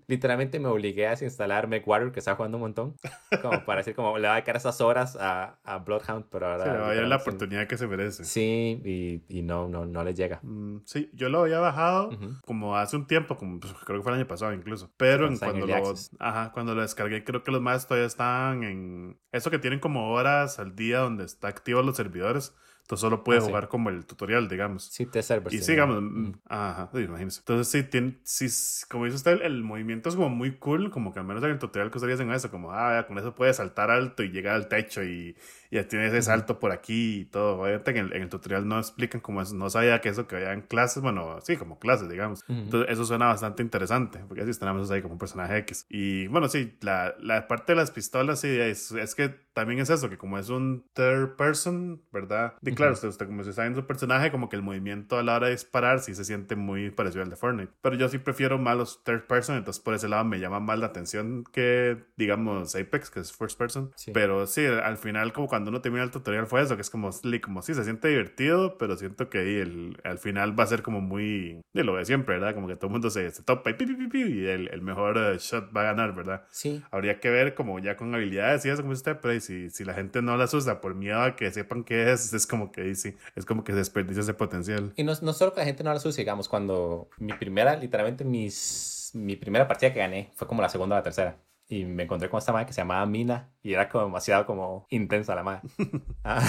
[0.06, 2.94] literalmente me obligué a instalar MechWarrior, que está jugando un montón,
[3.42, 6.64] como para decir, como le va a dedicar esas horas a, a Bloodhound, pero ahora...
[6.64, 8.24] Sí, le va a dar la oportunidad que se merece.
[8.24, 10.40] Sí, y, y, no, no, no le llega.
[10.42, 12.10] Mm, sí, yo lo había bajado
[12.46, 15.38] como hace un tiempo, como pues, creo que fue el año pasado incluso, pero en
[15.38, 19.58] cuando, lo, ajá, cuando lo descargué creo que los más todavía están en eso que
[19.58, 22.54] tienen como horas al día donde está activos los servidores.
[22.90, 24.86] Entonces solo puede ah, jugar como el tutorial, digamos.
[24.86, 25.54] Sí, te servers.
[25.54, 26.02] Y sigamos.
[26.02, 26.32] Mm.
[26.48, 27.38] Ajá, imagínese.
[27.38, 28.48] Entonces sí, tiene, sí,
[28.88, 31.60] como dice usted, el, movimiento es como muy cool, como que al menos en el
[31.60, 34.66] tutorial que ustedes hacen eso, como, ah, con eso puede saltar alto y llegar al
[34.66, 35.36] techo y
[35.70, 37.60] ya tiene ese salto por aquí y todo.
[37.60, 40.62] Obviamente en el, tutorial no explican cómo es, no sabía que eso que había en
[40.62, 42.42] clases, bueno, sí, como clases, digamos.
[42.48, 45.86] Entonces eso suena bastante interesante, porque así tenemos ahí como un personaje X.
[45.88, 49.90] Y bueno, sí, la, la parte de las pistolas, sí, es, es, que también es
[49.90, 52.54] eso, que como es un third person, ¿verdad?
[52.62, 55.22] Y claro, usted, usted como se está en su personaje, como que el movimiento a
[55.22, 57.72] la hora de disparar sí se siente muy parecido al de Fortnite.
[57.80, 60.78] Pero yo sí prefiero más los third person, entonces por ese lado me llama más
[60.78, 63.92] la atención que, digamos, Apex, que es first person.
[64.12, 67.10] Pero sí, al final como cuando uno termina el tutorial fue eso, que es como,
[67.42, 71.00] como sí, se siente divertido, pero siento que el, al final va a ser como
[71.00, 72.54] muy, de lo de siempre, ¿verdad?
[72.54, 74.82] Como que todo el mundo se, se topa y, pi, pi, pi, y el, el
[74.82, 76.44] mejor eh, shot va a ganar, ¿verdad?
[76.50, 76.82] Sí.
[76.90, 79.94] Habría que ver como ya con habilidades y eso como usted, pero si, si la
[79.94, 83.16] gente no las usa por miedo a que sepan qué es, es como que sí,
[83.34, 84.92] es como que se desperdicia ese potencial.
[84.96, 88.24] Y no, no solo que la gente no las use, digamos, cuando mi primera, literalmente
[88.24, 91.38] mis, mi primera partida que gané fue como la segunda o la tercera
[91.70, 94.86] y me encontré con esta madre que se llamaba Mina y era como demasiado como
[94.90, 95.62] intensa la madre.
[96.22, 96.42] Ah,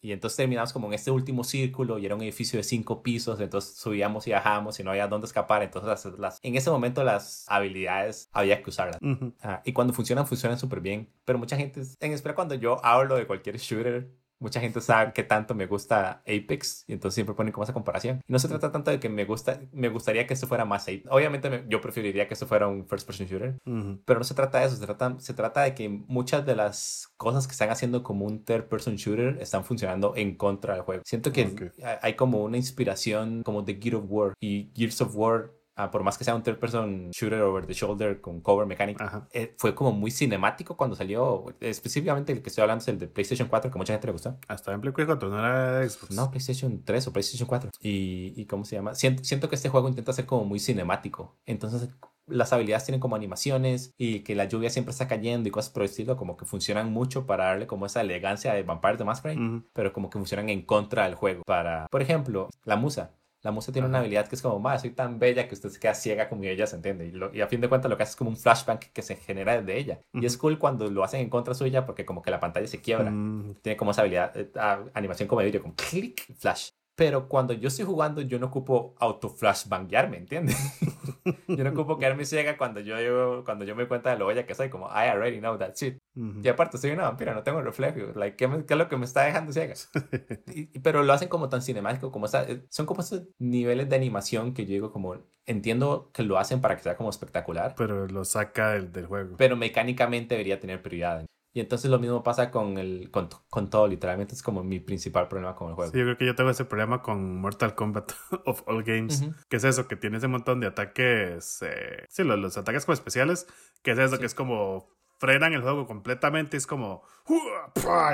[0.00, 3.38] y entonces terminamos como en este último círculo y era un edificio de cinco pisos,
[3.40, 7.44] entonces subíamos y bajábamos y no había dónde escapar, entonces las, en ese momento las
[7.46, 8.98] habilidades había que usarlas.
[9.42, 13.16] Ah, y cuando funcionan, funcionan súper bien, pero mucha gente, en espera cuando yo hablo
[13.16, 14.10] de cualquier shooter,
[14.42, 18.20] mucha gente sabe que tanto me gusta Apex y entonces siempre ponen como esa comparación.
[18.26, 20.82] Y no se trata tanto de que me gusta, me gustaría que esto fuera más
[20.82, 21.06] Apex.
[21.08, 23.56] Obviamente yo preferiría que esto fuera un first person shooter,
[24.04, 27.12] pero no se trata de eso, se trata, se trata de que muchas de las
[27.16, 31.02] cosas que están haciendo como un third person shooter están funcionando en contra del juego.
[31.04, 35.52] Siento que hay como una inspiración como de Gear of War y Gears of War
[35.74, 39.26] Ah, por más que sea un third person shooter over the shoulder con cover mecánica,
[39.32, 41.46] eh, fue como muy cinemático cuando salió.
[41.60, 44.36] Específicamente el que estoy hablando es el de PlayStation 4, que mucha gente le gustó.
[44.48, 46.10] Hasta en PlayStation 4, no era Xbox.
[46.14, 47.70] No, PlayStation 3 o PlayStation 4.
[47.80, 48.94] ¿Y, y cómo se llama?
[48.94, 51.36] Siento, siento que este juego intenta ser como muy cinemático.
[51.46, 51.88] Entonces,
[52.26, 55.82] las habilidades tienen como animaciones y que la lluvia siempre está cayendo y cosas por
[55.82, 59.62] el estilo, como que funcionan mucho para darle como esa elegancia de Vampire the Masquerade,
[59.72, 61.42] pero como que funcionan en contra del juego.
[61.46, 63.14] Para, por ejemplo, la musa.
[63.42, 65.80] La musa tiene una habilidad que es como, más soy tan bella que usted se
[65.80, 67.12] queda ciega como ella, ¿se entiende?
[67.32, 69.60] Y, a fin de cuentas lo que hace es como un flashback que se genera
[69.60, 70.00] desde ella.
[70.12, 72.80] Y es cool cuando lo hacen en contra suya porque como que la pantalla se
[72.80, 73.10] quiebra.
[73.10, 73.56] Mm.
[73.60, 74.50] Tiene como esa habilidad, eh,
[74.94, 76.70] animación como de video, como clic, flash.
[77.02, 80.56] Pero cuando yo estoy jugando, yo no ocupo auto flashbanguearme, ¿entiendes?
[81.48, 84.54] yo no ocupo quedarme ciega cuando yo, cuando yo me cuenta de lo bella que
[84.54, 85.98] soy, como I already know that shit.
[86.14, 88.12] Y aparte, soy una vampira, no tengo reflejo.
[88.14, 89.74] Like, ¿qué, es lo que me está dejando ciega?
[90.84, 94.54] pero lo hacen como tan cinemático, como esa, eh, son como esos niveles de animación
[94.54, 97.74] que yo digo, como entiendo que lo hacen para que sea como espectacular.
[97.76, 99.36] Pero lo saca del, del juego.
[99.38, 101.26] Pero mecánicamente debería tener prioridad.
[101.54, 105.28] Y entonces lo mismo pasa con, el, con, con, todo, literalmente es como mi principal
[105.28, 105.92] problema con el juego.
[105.92, 108.12] Sí, yo creo que yo tengo ese problema con Mortal Kombat
[108.46, 112.38] of All Games, que es eso, que tiene ese montón de ataques, eh, sí, los,
[112.38, 113.46] los, ataques como especiales,
[113.82, 114.88] que es eso, que es como
[115.22, 116.56] frenan el juego completamente.
[116.56, 117.04] Es como,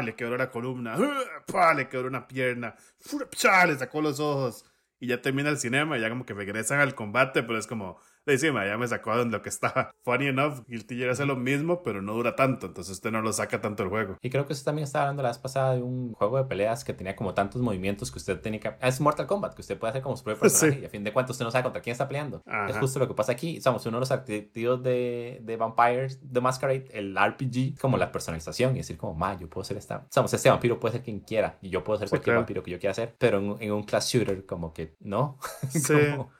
[0.05, 0.95] le quebró la columna,
[1.75, 2.77] le quebró una pierna,
[3.67, 4.67] le sacó los ojos.
[5.01, 7.99] Y ya termina el cinema y ya como que regresan al combate, pero es como,
[8.33, 9.91] encima ya me sacó de lo que estaba.
[10.05, 13.33] Funny enough, Guilty Gear hace lo mismo, pero no dura tanto, entonces usted no lo
[13.33, 14.17] saca tanto el juego.
[14.23, 16.85] Y creo que usted también estaba hablando la vez pasada de un juego de peleas
[16.85, 18.73] que tenía como tantos movimientos que usted tenía que...
[18.81, 21.13] Es Mortal Kombat, que usted puede hacer como su propio personaje y a fin de
[21.13, 22.43] cuentas usted no sabe contra quién está peleando.
[22.69, 23.61] Es justo lo que pasa aquí.
[23.61, 28.75] Somos uno de los activos de, de Vampires, de Masquerade, el RPG, como la personalización
[28.75, 30.07] y decir como, ma, yo puedo ser esta...
[30.11, 32.79] Somos este vampiro puede ser quien quiera y yo puedo ser cualquier vampiro que yo
[32.79, 35.39] quiera ser, pero en, un class shooter como que no.
[35.69, 35.95] Sí.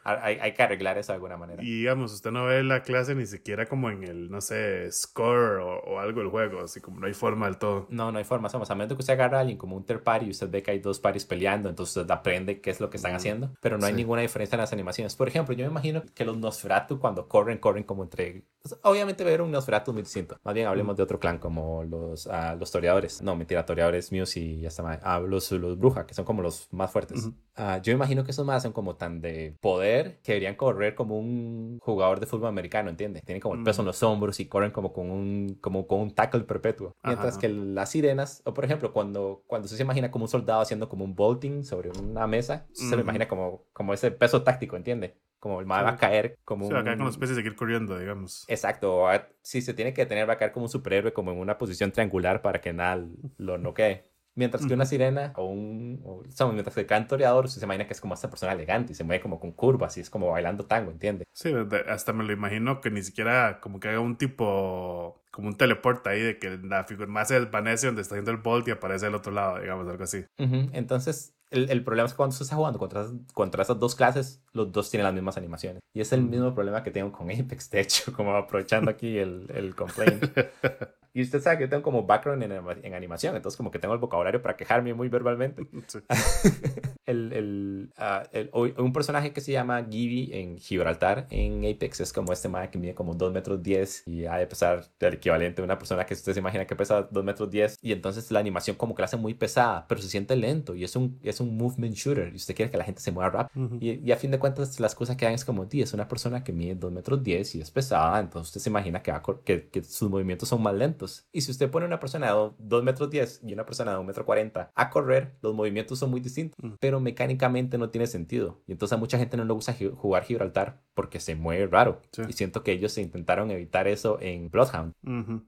[0.05, 1.63] hay, hay, que arreglar eso de alguna manera.
[1.63, 5.61] Y digamos, usted no ve la clase ni siquiera como en el, no sé, score
[5.61, 7.87] o, algo del juego, así como no hay forma del todo.
[7.91, 10.03] No, no hay forma, somos a menos que usted agarra a alguien como un third
[10.03, 12.91] party y usted ve que hay dos paris peleando, entonces usted aprende qué es lo
[12.91, 15.17] que están haciendo, pero no hay ninguna diferencia en las animaciones.
[15.17, 18.45] Por ejemplo, yo me imagino que los Nosferatu cuando corren, corren como entre...
[18.63, 20.39] Pues, obviamente ver un Nosferatu muy distinto.
[20.45, 23.23] Más bien hablemos de otro clan como los, uh, los toreadores.
[23.23, 25.01] No, mentira, toreadores míos y ya está mal.
[25.03, 27.29] Ah, los, los brujas, que son como los más fuertes.
[27.59, 30.95] Ah, yo me imagino que esos más son como tan de poder que deberían correr
[30.95, 33.25] como un jugador de fútbol americano, ¿entiendes?
[33.25, 33.89] Tienen como el peso en mm.
[33.89, 36.93] los hombros y corren como con un, como con un tackle perpetuo.
[37.03, 40.89] Mientras que las sirenas, o por ejemplo, cuando, cuando se imagina como un soldado haciendo
[40.89, 45.15] como un bolting sobre una mesa, se lo imagina como, como ese peso táctico, ¿entiendes?
[45.41, 46.77] Como el mal va a caer como sí, un...
[46.77, 48.45] va a caer con los peces y seguir corriendo, digamos.
[48.49, 49.07] Exacto.
[49.43, 51.93] Si se tiene que detener, va a caer como un superhéroe, como en una posición
[51.93, 53.05] triangular para que nada
[53.37, 54.05] lo noquee.
[54.39, 56.01] Mientras que una sirena o un.
[56.05, 56.23] O,
[56.53, 59.21] mientras que el cantoreador se imagina que es como esta persona elegante y se mueve
[59.21, 61.27] como con curvas y es como bailando tango, ¿entiendes?
[61.33, 61.53] Sí,
[61.89, 65.21] hasta me lo imagino que ni siquiera como que haga un tipo.
[65.33, 68.37] como un teleporte ahí de que la figura más se desvanece donde está haciendo el
[68.37, 70.25] bolt y aparece al otro lado, digamos, algo así.
[70.37, 74.41] Entonces, el, el, problema es que cuando se está jugando contra, contra esas dos clases,
[74.53, 75.81] los dos tienen las mismas animaciones.
[75.95, 79.51] Y es el mismo problema que tengo con Apex, de hecho, como aprovechando aquí el,
[79.53, 80.23] el complaint.
[81.15, 83.95] Y usted sabe que yo tengo como background en, en, animación, entonces como que tengo
[83.95, 85.67] el vocabulario para quejarme muy verbalmente.
[87.07, 92.13] el, el, uh, el, un personaje que se llama Gibby en Gibraltar, en Apex, es
[92.13, 95.63] como este man que mide como 2 metros 10 y ha de pesar el equivalente
[95.63, 98.41] a una persona que usted se imagina que pesa 2 metros 10 y entonces la
[98.41, 101.41] animación como que la hace muy pesada, pero se siente lento y es un, es
[101.41, 103.69] un movement shooter y usted quiere que la gente se mueva rápido.
[103.81, 106.09] y, y, a fin de cuentas las cosas que dan es como, tío, es una
[106.09, 109.23] persona que mide 2 metros 10 y es pesada, entonces usted se imagina que, va,
[109.45, 110.98] que, que sus movimientos son más lentos.
[111.33, 114.07] Y si usted pone una persona de 2 metros 10 y una persona de 1
[114.07, 118.61] metro 40 a correr, los movimientos son muy distintos, pero mecánicamente no tiene sentido.
[118.67, 122.03] Y entonces a mucha gente no le gusta jugar Gibraltar porque se mueve raro.
[122.29, 124.95] Y siento que ellos se intentaron evitar eso en Bloodhound.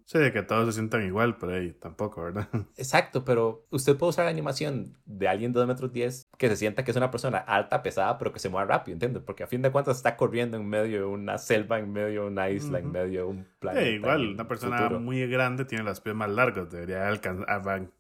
[0.07, 2.49] Sí, de que todos se sientan igual, pero ahí tampoco, ¿verdad?
[2.77, 6.57] Exacto, pero usted puede usar la animación de alguien de 2 metros 10 que se
[6.57, 9.22] sienta que es una persona alta, pesada, pero que se mueve rápido, ¿entiendes?
[9.22, 12.29] Porque a fin de cuentas está corriendo en medio de una selva, en medio de
[12.29, 13.87] una isla, en medio de un planeta.
[13.87, 17.07] igual, una persona muy grande tiene las pies más largas, debería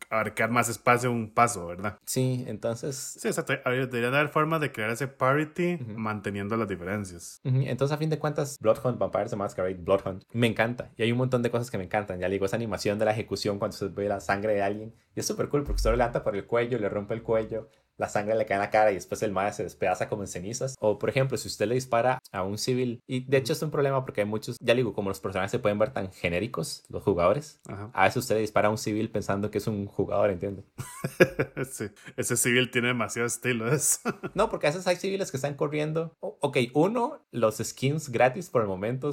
[0.08, 1.98] abarcar más espacio un paso, ¿verdad?
[2.06, 2.96] Sí, entonces...
[2.96, 3.52] Sí, exacto.
[3.52, 7.42] Debería haber forma de crear ese parity manteniendo las diferencias.
[7.44, 10.90] Entonces, a fin de cuentas, Bloodhunt, Vampires the Masquerade, Bloodhunt, me encanta.
[10.96, 12.18] Y hay un montón de cosas que me encantan.
[12.18, 14.94] Ya digo, esa animación de la ejecución cuando se ve la sangre de alguien.
[15.14, 17.68] Y es súper cool porque se lo levanta por el cuello, le rompe el cuello,
[18.00, 20.28] la sangre le cae en la cara y después el madre se despedaza como en
[20.28, 20.74] cenizas.
[20.80, 23.70] O, por ejemplo, si usted le dispara a un civil, y de hecho es un
[23.70, 27.02] problema porque hay muchos, ya digo, como los personajes se pueden ver tan genéricos, los
[27.02, 27.60] jugadores,
[27.92, 30.64] a veces usted le dispara a un civil pensando que es un jugador, ¿entiende?
[31.70, 33.66] sí, ese civil tiene demasiado estilo.
[34.34, 36.16] no, porque a veces hay civiles que están corriendo.
[36.20, 39.10] ok, uno, los skins gratis por el momento,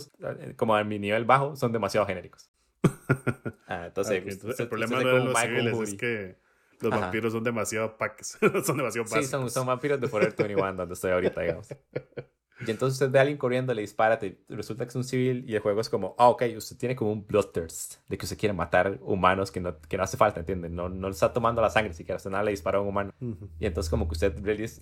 [0.56, 2.50] como a mi nivel bajo, son demasiado genéricos.
[3.69, 4.23] Ah, entonces,
[4.60, 6.38] el problema de los civiles es que
[6.81, 8.37] los vampiros son demasiado packs.
[8.65, 11.67] son demasiado Sí, son, son, vampiros de Forever 21, donde estoy ahorita, digamos.
[12.65, 15.45] Y entonces usted ve a alguien corriendo, le dispara, te, resulta que es un civil
[15.47, 18.37] y el juego es como, ah, ok, usted tiene como un bloodthirst de que usted
[18.37, 20.67] quiere matar humanos que no, que no hace falta, ¿entiende?
[20.67, 23.13] No, no está tomando la sangre siquiera, usted nada le dispara a un humano.
[23.59, 24.35] Y entonces como que usted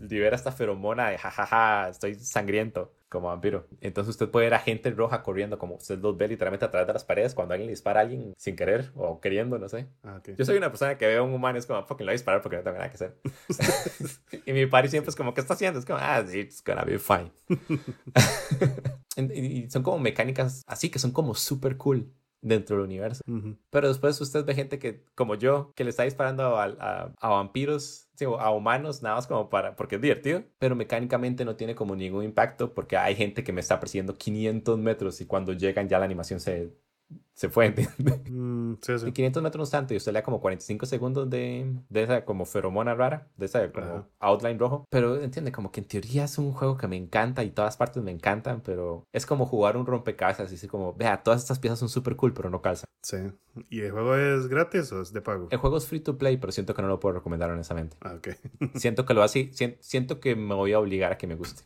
[0.10, 3.68] libera esta feromona de jajaja, estoy sangriento como vampiro.
[3.82, 6.88] Entonces usted puede ver a gente roja corriendo, como usted los ve literalmente a través
[6.88, 9.88] de las paredes cuando alguien le dispara a alguien sin querer o queriendo, no sé.
[10.04, 12.10] Ah, Yo soy una persona que ve a un humano y es como, fucking lo
[12.10, 13.16] voy a disparar porque no tengo nada que hacer.
[14.46, 15.80] y mi party siempre es como, ¿qué está haciendo?
[15.80, 17.32] Es como, ah, it's gonna be fine.
[19.34, 23.24] y son como mecánicas así que son como súper cool dentro del universo.
[23.70, 28.10] Pero después usted ve gente que, como yo, que le está disparando a, a, vampiros,
[28.40, 32.24] a humanos, nada más como para, porque es divertido, pero mecánicamente no tiene como ningún
[32.24, 36.06] impacto porque hay gente que me está persiguiendo 500 metros y cuando llegan ya la
[36.06, 36.72] animación se
[37.36, 37.76] se fue.
[38.28, 39.08] Mm, sí, sí.
[39.08, 42.46] Y 500 metros tanto y usted le da como 45 segundos de, de esa como
[42.46, 44.86] feromona rara, de esa como outline rojo.
[44.90, 48.02] Pero entiende, como que en teoría es un juego que me encanta y todas partes
[48.04, 51.80] me encantan, pero es como jugar un rompecabezas y así como, vea, todas estas piezas
[51.80, 52.86] son súper cool, pero no calzan.
[53.04, 53.18] Sí.
[53.70, 55.48] ¿Y el juego es gratis o es de pago?
[55.52, 57.96] El juego es free to play, pero siento que no lo puedo recomendar honestamente.
[58.02, 58.30] Ah, ok.
[58.76, 61.64] siento que lo hace, siento que me voy a obligar a que me guste.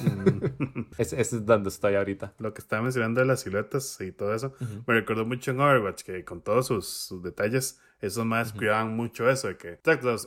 [0.00, 0.86] Mm.
[0.98, 2.34] ese, es donde estoy ahorita.
[2.38, 4.54] Lo que estaba mencionando de las siluetas y todo eso,
[4.86, 9.48] me recordó mucho en Overwatch, que con todos sus, detalles, esos más cuidaban mucho eso,
[9.48, 9.78] de que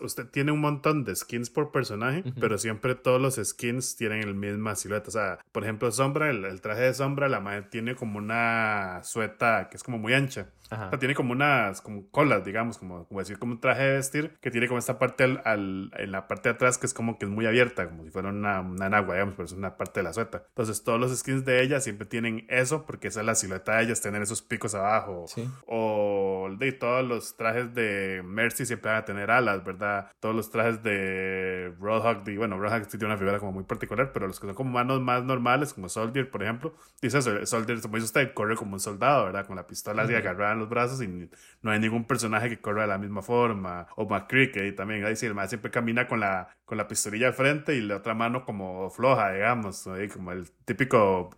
[0.02, 4.34] usted tiene un montón de skins por personaje, pero siempre todos los skins tienen la
[4.34, 5.10] misma silueta.
[5.10, 9.68] O sea, por ejemplo, Sombra, el, traje de Sombra, la madre tiene como una sueta
[9.70, 10.50] que es como muy ancha
[11.00, 14.52] tiene como unas como colas, digamos, como, como decir, como un traje de vestir que
[14.52, 17.32] tiene como esta parte al, en la parte de atrás que es como que es
[17.32, 20.14] muy abierta, como si fuera una, una nagua, digamos, pero es una parte de la
[20.14, 20.44] sueta.
[20.50, 23.84] Entonces, todos los skins de ella siempre tienen eso porque esa es la silueta de
[23.84, 25.26] ellas, tener esos picos abajo.
[25.68, 30.12] O de todos los trajes de Mercy siempre van a tener alas, ¿verdad?
[30.20, 34.28] Todos los trajes de Roadhog, y bueno, Roadhog tiene una figura como muy particular, pero
[34.28, 38.06] los que son como manos más normales, como Soldier, por ejemplo, dice Soldier, como dice
[38.06, 39.46] usted, corre como un soldado, ¿verdad?
[39.46, 41.30] Con la pistola así agarrada los brazos y
[41.62, 43.88] no hay ningún personaje que corra de la misma forma.
[43.96, 47.28] O McCree, que también ahí sí, el más siempre camina con la, con la pistolilla
[47.28, 51.30] al frente y la otra mano como floja, digamos, como el típico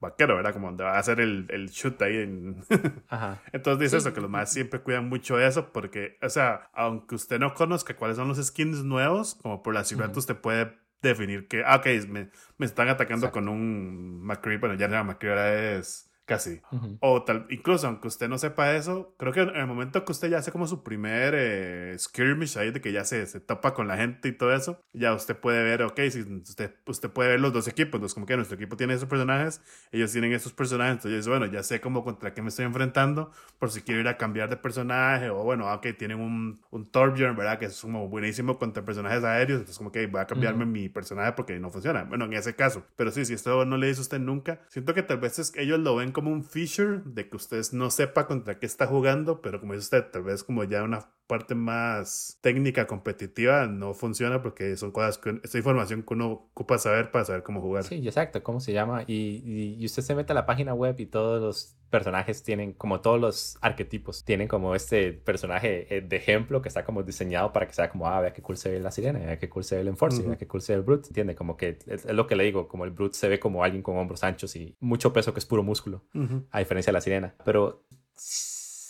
[0.00, 0.52] vaquero, ¿verdad?
[0.52, 2.16] Como donde va a hacer el, el shoot ahí.
[2.18, 2.64] En...
[3.52, 7.38] Entonces dice eso, que los más siempre cuidan mucho eso, porque, o sea, aunque usted
[7.38, 11.62] no conozca cuáles son los skins nuevos, como por la ciudad usted puede definir que,
[11.64, 16.10] ah, ok, me, me están atacando con un McCree, bueno, ya no McCree ahora es
[16.26, 16.62] Casi.
[17.00, 20.30] O tal, incluso aunque usted no sepa eso, creo que en el momento que usted
[20.30, 23.88] ya hace como su primer eh, skirmish ahí, de que ya se, se topa con
[23.88, 27.40] la gente y todo eso, ya usted puede ver, ok, si usted, usted puede ver
[27.40, 29.60] los dos equipos, entonces como que nuestro equipo tiene esos personajes,
[29.92, 33.70] ellos tienen esos personajes, entonces bueno, ya sé como contra qué me estoy enfrentando, por
[33.70, 37.58] si quiero ir a cambiar de personaje, o bueno, ok, tienen un, un Torbjorn, ¿verdad?
[37.58, 41.32] Que es como buenísimo contra personajes aéreos, entonces como que voy a cambiarme mi personaje
[41.32, 42.04] porque no funciona.
[42.04, 45.02] Bueno, en ese caso, pero sí, si esto no le dice usted nunca, siento que
[45.02, 48.58] tal vez es, ellos lo ven como un feature de que usted no sepa contra
[48.58, 52.86] qué está jugando, pero como dice usted, tal vez como ya una parte más técnica,
[52.86, 57.42] competitiva, no funciona porque son cosas que, esta información que uno ocupa saber para saber
[57.42, 57.84] cómo jugar.
[57.84, 59.04] Sí, exacto, cómo se llama.
[59.06, 63.00] Y, y, usted se mete a la página web y todos los personajes tienen, como
[63.00, 67.68] todos los arquetipos, tienen como este personaje eh, de ejemplo que está como diseñado para
[67.68, 69.76] que sea como, ah, vea qué cool se ve la sirena, vea qué cool se
[69.76, 71.36] ve el Enforcer, vea qué cool se ve el Brute, ¿entiende?
[71.36, 73.96] Como que es, lo que le digo, como el Brute se ve como alguien con
[73.96, 76.02] hombros anchos y mucho peso que es puro músculo,
[76.50, 77.34] a diferencia de la sirena.
[77.44, 77.84] Pero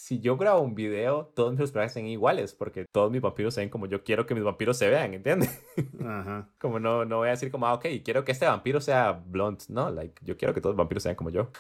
[0.05, 3.63] si yo grabo un video, todos mis personajes sean iguales, porque todos mis vampiros se
[3.63, 5.65] ven como yo quiero que mis vampiros se vean, ¿entiendes?
[6.07, 6.47] Ajá.
[6.61, 9.63] como no, no voy a decir como, ah, ok, quiero que este vampiro sea blond,
[9.69, 11.51] no, like, yo quiero que todos los vampiros sean como yo.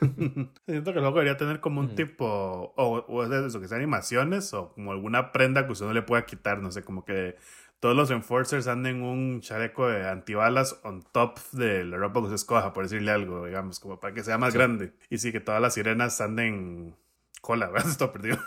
[0.66, 4.54] Siento que luego debería tener como un tipo, o, o es eso, que sean animaciones,
[4.54, 7.36] o como alguna prenda que usted no le pueda quitar, no sé, como que
[7.78, 12.36] todos los enforcers anden un chaleco de antibalas on top de la ropa que se
[12.36, 14.94] escoja, por decirle algo, digamos, como para que sea más grande.
[15.10, 16.94] Y sí, que todas las sirenas anden
[17.42, 17.90] cola, ¿verdad?
[17.90, 18.38] Estoy perdido.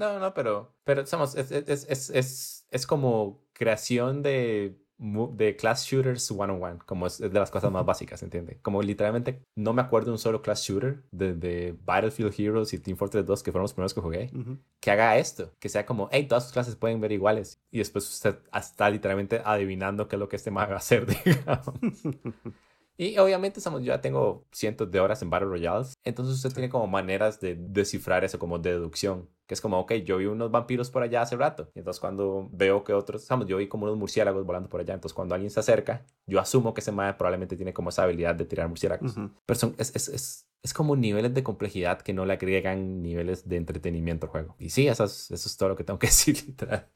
[0.00, 6.30] no, no, pero, pero somos, es, es, es, es, como creación de de class shooters
[6.30, 8.58] one on one, como es, de las cosas más básicas, ¿entiendes?
[8.62, 12.96] Como literalmente no me acuerdo de un solo class shooter de, Battlefield Heroes y Team
[12.96, 14.30] Fortress 2, que fueron los primeros que jugué,
[14.78, 18.08] que haga esto, que sea como, hey, todas sus clases pueden ver iguales, y después
[18.08, 21.66] usted está literalmente adivinando qué es lo que este mag va a hacer, digamos.
[23.02, 26.86] Y obviamente yo ya tengo cientos de horas en Battle Royales, entonces usted tiene como
[26.86, 31.02] maneras de descifrar eso como deducción, que es como, ok, yo vi unos vampiros por
[31.02, 34.46] allá hace rato, y entonces cuando veo que otros, estamos, yo vi como unos murciélagos
[34.46, 37.74] volando por allá, entonces cuando alguien se acerca, yo asumo que ese man probablemente tiene
[37.74, 39.14] como esa habilidad de tirar murciélagos.
[39.44, 43.46] Pero son, es, es, es, es, como niveles de complejidad que no le agregan niveles
[43.46, 44.56] de entretenimiento al juego.
[44.58, 46.88] Y sí, eso es, eso es todo lo que tengo que decir, literal.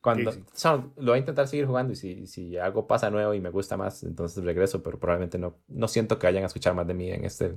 [0.00, 0.32] Cuando,
[0.96, 3.76] lo voy a intentar seguir jugando y si, si algo pasa nuevo y me gusta
[3.76, 7.10] más, entonces regreso, pero probablemente no, no siento que vayan a escuchar más de mí
[7.10, 7.56] en, este,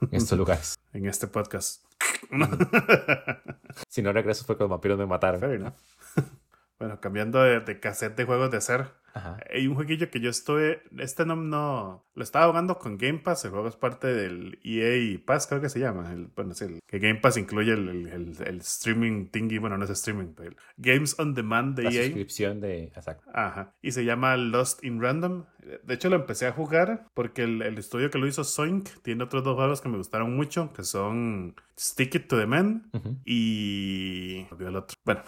[0.00, 0.78] en estos lugares.
[0.92, 1.82] en este podcast.
[3.88, 5.74] si no regreso fue cuando los vampiros me mataron.
[6.78, 8.60] bueno, cambiando de, de cassette de juegos de
[9.14, 10.78] hacer hay un jueguillo que yo estoy.
[10.98, 12.04] Este no, no.
[12.14, 13.44] Lo estaba jugando con Game Pass.
[13.44, 16.12] El juego es parte del EA Pass, creo que se llama.
[16.12, 19.58] El, bueno, es el, que Game Pass incluye el, el, el, streaming thingy.
[19.58, 22.04] Bueno, no es streaming, pero Games on Demand de La EA.
[22.04, 22.84] suscripción de.
[22.84, 23.30] Exacto.
[23.32, 23.74] Ajá.
[23.82, 25.44] Y se llama Lost in Random.
[25.82, 29.44] De hecho, lo empecé a jugar porque el, estudio que lo hizo Soink tiene otros
[29.44, 32.90] dos juegos que me gustaron mucho, que son Stick It to the Man
[33.24, 34.46] y.
[34.50, 34.96] Olvidé el otro.
[35.04, 35.22] Bueno,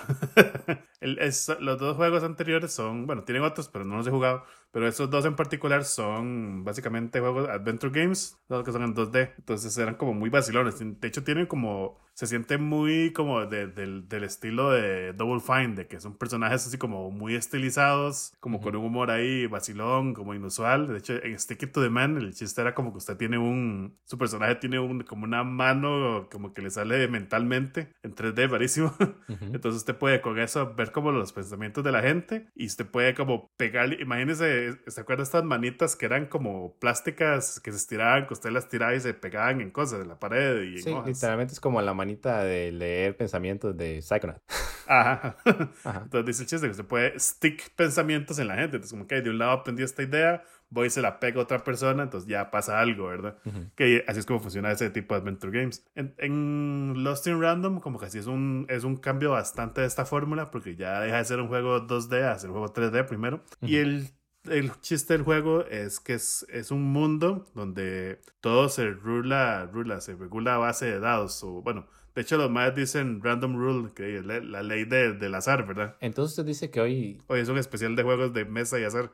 [1.01, 3.07] es, los dos juegos anteriores son.
[3.07, 4.43] Bueno, tienen otros pero no los he jugado.
[4.70, 9.35] Pero esos dos en particular son básicamente juegos Adventure Games, los que son en 2D.
[9.37, 10.79] Entonces eran como muy vacilones.
[10.79, 16.01] De hecho, tienen como se siente muy como del estilo de Double Fine, de que
[16.01, 20.89] son personajes así como muy estilizados, como con un humor ahí vacilón, como inusual.
[20.89, 23.37] De hecho, en Stick It to the Man, el chiste era como que usted tiene
[23.37, 28.49] un, su personaje tiene un, como una mano como que le sale mentalmente en 3D,
[28.49, 28.95] rarísimo.
[29.29, 33.12] Entonces usted puede con eso ver como los pensamientos de la gente y usted puede
[33.12, 38.33] como pegarle, imagínese, ¿se acuerda estas manitas que eran como plásticas que se estiraban, que
[38.33, 41.53] usted las tiraba y se pegaban en cosas, en la pared y en sí, literalmente
[41.53, 44.41] es como la manita de leer pensamientos de Psychonaut.
[44.87, 45.37] Ajá.
[45.45, 48.77] Entonces dice el chiste que se puede stick pensamientos en la gente.
[48.77, 51.43] Entonces, como que de un lado aprendí esta idea, voy y se la pego a
[51.45, 53.37] otra persona, entonces ya pasa algo, ¿verdad?
[53.75, 55.85] Que así es como funciona ese tipo de adventure games.
[55.95, 60.05] En, Lost in Random, como que así es un, es un cambio bastante de esta
[60.05, 63.43] fórmula, porque ya deja de ser un juego 2D a ser un juego 3D primero.
[63.61, 64.11] Y el
[64.49, 70.01] el chiste del juego es que es, es, un mundo donde todo se rula, rula,
[70.01, 71.43] se regula a base de dados.
[71.43, 71.87] O, bueno,
[72.17, 75.97] de hecho, los más dicen random rule, que es la, ley de, del azar, ¿verdad?
[76.01, 77.21] Entonces usted dice que hoy...
[77.27, 79.12] Hoy es un especial de juegos de mesa y azar.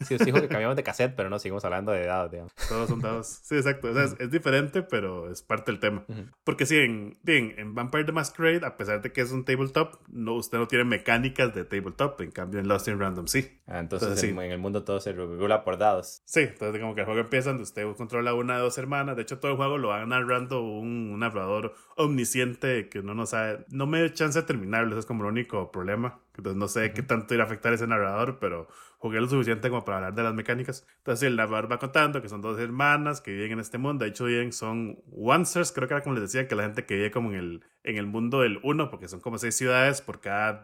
[0.00, 2.52] Sí, os dijo que cambiamos de cassette, pero no seguimos hablando de dados, digamos.
[2.68, 3.40] Todos son dados.
[3.42, 3.88] Sí, exacto.
[3.88, 6.04] O sea, es, diferente, pero es parte del tema.
[6.44, 10.00] Porque sí, en, bien, en Vampire the Masquerade, a pesar de que es un tabletop,
[10.08, 12.20] no, usted no tiene mecánicas de tabletop.
[12.22, 13.60] En cambio, en Lost in Random sí.
[13.66, 16.22] Ah, entonces, en, el mundo todo se regula por dados.
[16.24, 19.16] Sí, entonces como que el juego empieza donde usted controla una de dos hermanas.
[19.16, 23.26] De hecho, todo el juego lo va narrando un, un narrador omnisciente que uno no
[23.26, 23.64] sabe.
[23.68, 26.20] No me da chance de terminarlo, eso es como el único problema.
[26.40, 28.68] Entonces no sé qué tanto irá a afectar ese narrador, pero
[29.00, 30.86] jugué lo suficiente como para hablar de las mecánicas.
[30.98, 34.04] Entonces el narrador va contando que son dos hermanas que viven en este mundo.
[34.04, 36.96] De hecho, viven, son Oncers, creo que era como les decía, que la gente que
[36.96, 40.20] vive como en el, en el mundo del uno, porque son como seis ciudades por
[40.20, 40.62] cada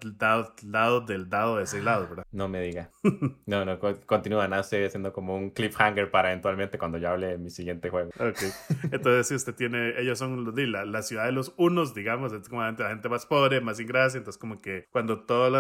[0.62, 2.27] lado, del dado de seis lados, ¿verdad?
[2.31, 2.91] No me diga.
[3.47, 7.39] no, no, continúa, nada, estoy haciendo como un cliffhanger para eventualmente cuando ya hable de
[7.39, 8.11] mi siguiente juego.
[8.18, 8.39] Ok.
[8.93, 12.62] Entonces, si usted tiene, ellos son la, la ciudad de los unos, digamos, es como
[12.62, 15.51] la gente, más pobre, más ingracia, entonces como que cuando todos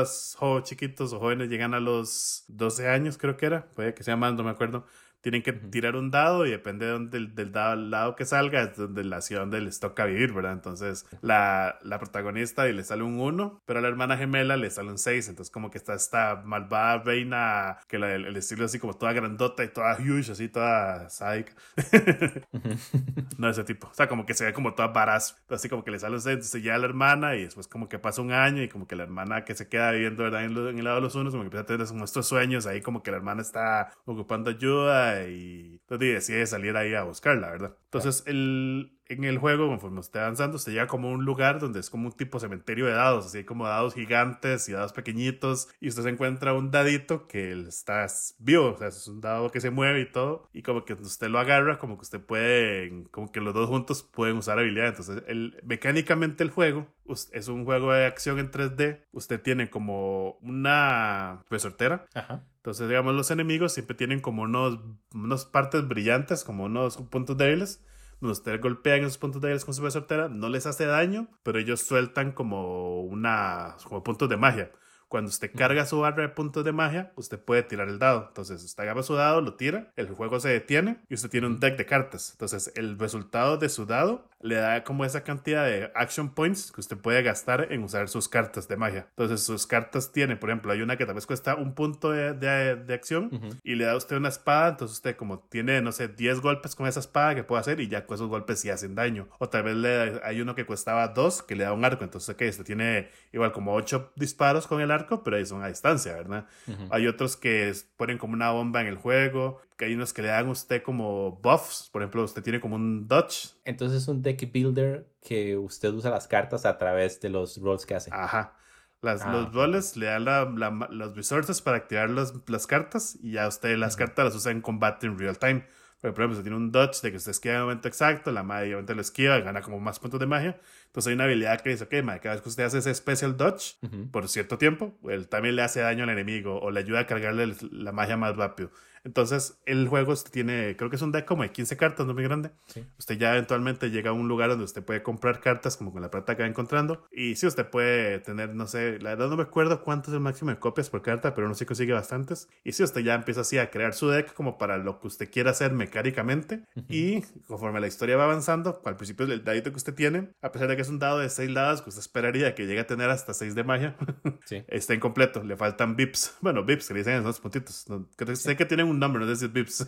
[0.62, 4.34] chiquitos o jóvenes llegan a los 12 años, creo que era, puede que sea más,
[4.34, 4.86] no me acuerdo,
[5.26, 9.02] tienen que tirar un dado y depende del, del dado, lado que salga, es donde
[9.02, 10.52] la ciudad donde les toca vivir, ¿verdad?
[10.52, 14.70] Entonces, la, la protagonista y le sale un 1, pero a la hermana gemela le
[14.70, 15.30] sale un 6.
[15.30, 19.64] Entonces, como que está esta malvada reina, que la, el, estilo así como toda grandota
[19.64, 21.54] y toda huge, así toda sádica.
[23.36, 23.88] no ese tipo.
[23.88, 25.34] O sea, como que se ve como toda barazo.
[25.48, 27.98] Así como que le sale un 6, entonces ya la hermana y después como que
[27.98, 30.44] pasa un año y como que la hermana que se queda viviendo, ¿verdad?
[30.44, 32.80] En, en el lado de los unos, como que empieza a tener nuestros sueños ahí,
[32.80, 37.76] como que la hermana está ocupando ayuda y entonces decide salir ahí a buscarla, ¿verdad?
[37.84, 41.80] Entonces, el, en el juego, conforme usted avanzando, usted llega como a un lugar donde
[41.80, 45.88] es como un tipo cementerio de dados, así como dados gigantes y dados pequeñitos, y
[45.88, 48.06] usted se encuentra un dadito que está
[48.38, 51.28] vivo, o sea, es un dado que se mueve y todo, y como que usted
[51.28, 54.98] lo agarra, como que usted puede, como que los dos juntos pueden usar habilidades.
[54.98, 56.88] Entonces, el, mecánicamente el juego
[57.32, 62.06] es un juego de acción en 3D, usted tiene como una resortera.
[62.14, 62.44] Ajá.
[62.66, 64.80] Entonces, digamos, los enemigos siempre tienen como unos,
[65.14, 67.80] unas partes brillantes, como unos puntos débiles
[68.20, 71.60] donde usted golpea en esos puntos débiles con su resortera, no les hace daño, pero
[71.60, 74.72] ellos sueltan como una como puntos de magia.
[75.08, 78.26] Cuando usted carga su barra de puntos de magia, usted puede tirar el dado.
[78.28, 81.60] Entonces, usted agarra su dado, lo tira, el juego se detiene y usted tiene un
[81.60, 82.32] deck de cartas.
[82.32, 86.80] Entonces, el resultado de su dado le da como esa cantidad de action points que
[86.80, 89.06] usted puede gastar en usar sus cartas de magia.
[89.10, 92.34] Entonces, sus cartas tienen, por ejemplo, hay una que tal vez cuesta un punto de,
[92.34, 93.30] de, acción
[93.62, 94.70] y le da a usted una espada.
[94.70, 97.88] Entonces, usted como tiene, no sé, 10 golpes con esa espada que puede hacer y
[97.88, 99.28] ya con esos golpes sí hacen daño.
[99.38, 102.04] O tal vez le, hay uno que costaba 2 que le da un arco.
[102.04, 105.68] Entonces, ok, usted tiene igual como 8 disparos con el arco pero ahí son a
[105.68, 106.46] distancia, ¿verdad?
[106.90, 110.28] Hay otros que ponen como una bomba en el juego, que hay unos que le
[110.28, 113.54] dan a usted como buffs, por ejemplo, usted tiene como un dodge.
[113.64, 117.84] Entonces es un deck builder que usted usa las cartas a través de los rolls
[117.84, 118.10] que hace.
[118.12, 118.54] Ajá.
[119.02, 123.46] Las, ah, los roles le dan la, los resources para activar las cartas y ya
[123.46, 125.64] usted las cartas las usa en combate en real time.
[126.00, 128.42] Por ejemplo, si tiene un dodge de que usted esquiva en el momento exacto, la
[128.42, 130.60] magia obviamente lo esquiva gana como más puntos de magia.
[130.86, 131.90] Entonces hay una habilidad que dice, ok,
[132.22, 133.76] cada vez que usted hace ese special dodge
[134.12, 137.54] por cierto tiempo, él también le hace daño al enemigo o le ayuda a cargarle
[137.70, 138.70] la magia más rápido.
[139.06, 142.24] Entonces, el juego tiene, creo que es un deck como de 15 cartas, no muy
[142.24, 142.50] grande.
[142.98, 146.10] Usted ya eventualmente llega a un lugar donde usted puede comprar cartas, como con la
[146.10, 147.06] plata que va encontrando.
[147.12, 150.20] Y sí, usted puede tener, no sé, la verdad no me acuerdo cuánto es el
[150.20, 152.48] máximo de copias por carta, pero no sé consigue bastantes.
[152.64, 155.30] Y sí, usted ya empieza así a crear su deck como para lo que usted
[155.30, 156.64] quiera hacer mecánicamente.
[156.88, 160.66] Y conforme la historia va avanzando, al principio del dadito que usted tiene, a pesar
[160.66, 163.08] de que es un dado de 6 lados, que usted esperaría que llegue a tener
[163.08, 163.96] hasta 6 de magia,
[164.66, 165.44] está incompleto.
[165.44, 166.38] Le faltan bips.
[166.40, 167.86] Bueno, bips, que le dicen esos puntitos.
[168.34, 169.86] Sé que tienen un nombre, no si es bips.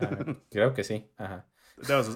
[0.50, 1.10] creo que sí.
[1.16, 1.46] Ajá.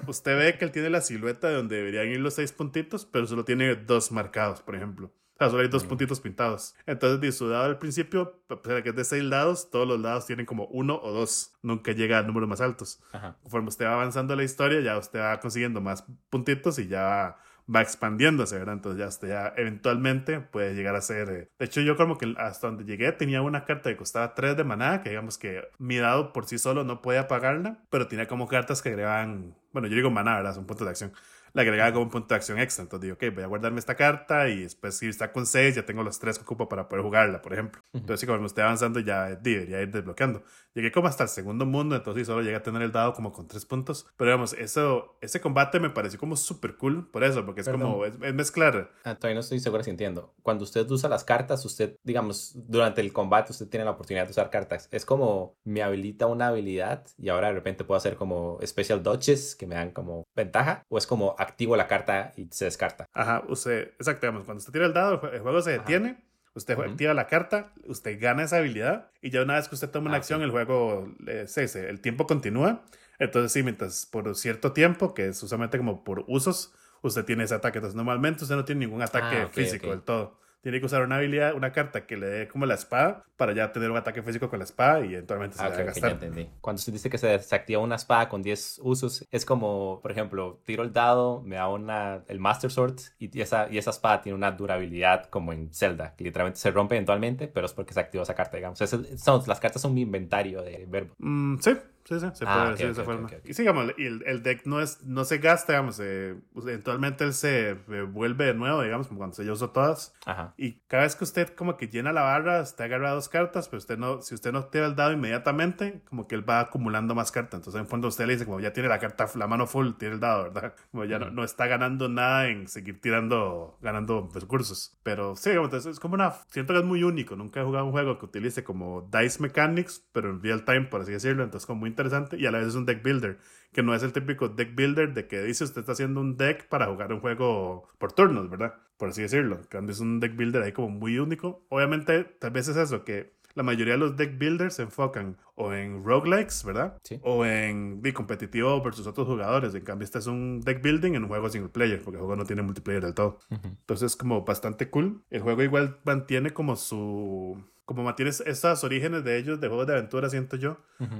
[0.07, 3.27] usted ve que él tiene la silueta de donde deberían ir los seis puntitos, pero
[3.27, 5.11] solo tiene dos marcados, por ejemplo.
[5.35, 5.87] O sea, solo hay dos mm.
[5.87, 6.75] puntitos pintados.
[6.85, 9.99] Entonces, su dado al principio, a pesar de que es de seis lados, todos los
[9.99, 11.55] lados tienen como uno o dos.
[11.63, 13.01] Nunca llega a números más altos.
[13.41, 17.43] Conforme usted va avanzando la historia, ya usted va consiguiendo más puntitos y ya va
[17.81, 18.75] expandiéndose, ¿verdad?
[18.75, 21.29] Entonces ya, usted ya eventualmente puede llegar a ser...
[21.29, 24.57] Eh, de hecho, yo como que hasta donde llegué tenía una carta que costaba 3
[24.57, 28.27] de maná, que digamos que mi dado por sí solo no podía pagarla, pero tenía
[28.27, 29.55] como cartas que agregaban...
[29.71, 30.55] Bueno, yo digo maná, ¿verdad?
[30.55, 31.13] Son puntos de acción
[31.53, 32.83] le agregaba como un punto de acción extra.
[32.83, 35.85] Entonces digo, ok, voy a guardarme esta carta y después si está con 6 ya
[35.85, 37.81] tengo los 3 que ocupo para poder jugarla, por ejemplo.
[37.93, 40.43] Entonces, si como esté avanzando ya debería ir desbloqueando.
[40.73, 43.47] Llegué como hasta el segundo mundo, entonces solo llegué a tener el dado como con
[43.47, 44.07] 3 puntos.
[44.17, 48.05] Pero digamos, eso, ese combate me pareció como súper cool por eso, porque es como,
[48.05, 48.91] es, mezclar.
[49.03, 50.33] Ah, todavía no estoy seguro si entiendo.
[50.41, 54.31] Cuando usted usa las cartas, usted, digamos, durante el combate usted tiene la oportunidad de
[54.31, 54.87] usar cartas.
[54.91, 59.55] Es como me habilita una habilidad y ahora de repente puedo hacer como special dodges
[59.55, 63.07] que me dan como ventaja, o es como activo la carta y se descarta.
[63.13, 66.17] Ajá, usted, exacto, cuando usted tira el dado, el juego se detiene.
[66.55, 70.07] Usted activa la carta, usted gana esa habilidad y ya una vez que usted toma
[70.07, 72.83] una ah, acción, el juego, eh, el tiempo continúa.
[73.17, 76.71] Entonces, sí, mientras por cierto tiempo, que es usualmente como por usos,
[77.01, 77.79] usted tiene ese ataque.
[77.79, 81.17] Entonces, normalmente usted no tiene ningún ataque ah, físico del todo tiene que usar una
[81.17, 84.49] habilidad, una carta que le dé como la espada para ya tener un ataque físico
[84.49, 86.17] con la espada y eventualmente se ah, va a gastar.
[86.61, 90.61] Cuando usted dice que se desactiva una espada con 10 usos, es como, por ejemplo,
[90.65, 94.37] tiro el dado, me da una, el Master Sword y esa, y esa espada tiene
[94.37, 98.23] una durabilidad como en Zelda, que literalmente se rompe eventualmente, pero es porque se activó
[98.23, 98.79] esa carta, digamos.
[98.79, 101.13] son, las cartas son mi inventario de verbo.
[101.17, 101.71] Mm, sí,
[102.05, 103.29] Sí, sí, se puede ah, decir de esa forma.
[103.45, 107.71] y sigamos, el, el, deck no, es, no se gasta, digamos, eh, eventualmente él se
[107.71, 110.13] eh, vuelve de nuevo, digamos, como cuando se usó todas.
[110.25, 110.53] Ajá.
[110.57, 113.77] Y cada vez que usted como que llena la barra, usted agarra dos cartas, pero
[113.77, 117.31] usted no, si usted no tira el dado inmediatamente, como que él va acumulando más
[117.31, 117.59] cartas.
[117.59, 120.15] Entonces, en fondo, usted le dice, como ya tiene la carta, la mano full, tiene
[120.15, 120.75] el dado, ¿verdad?
[120.91, 124.97] Como ya no, no, está ganando nada en seguir tirando, ganando recursos.
[125.03, 127.35] Pero sí, entonces es como una, siento que es muy único.
[127.35, 131.01] Nunca he jugado un juego que utilice como dice mechanics, pero en real time, por
[131.01, 131.43] así decirlo.
[131.43, 133.37] Entonces, como muy interesante y a la vez es un deck builder,
[133.71, 136.67] que no es el típico deck builder de que dice usted está haciendo un deck
[136.67, 138.75] para jugar un juego por turnos, ¿verdad?
[138.97, 139.61] Por así decirlo.
[139.71, 141.65] Cuando es un deck builder ahí como muy único.
[141.69, 145.73] Obviamente, tal vez es eso, que la mayoría de los deck builders se enfocan o
[145.73, 146.97] en roguelikes, ¿verdad?
[147.03, 147.19] Sí.
[147.23, 149.75] O en de competitivo versus otros jugadores.
[149.75, 152.35] En cambio, este es un deck building en un juego single player, porque el juego
[152.35, 153.39] no tiene multiplayer del todo.
[153.49, 155.23] Entonces, es como bastante cool.
[155.29, 159.93] El juego igual mantiene como su como mantiene estos orígenes de ellos de juegos de
[159.93, 160.77] aventura, siento yo,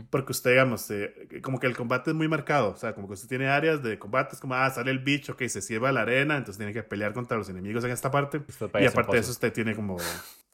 [0.10, 3.16] porque usted, digamos, eh, como que el combate es muy marcado, o sea, como que
[3.16, 6.02] usted tiene áreas de combate, es como, ah, sale el bicho, que se sirva la
[6.02, 8.42] arena, entonces tiene que pelear contra los enemigos en esta parte,
[8.80, 9.98] y aparte de eso usted tiene como,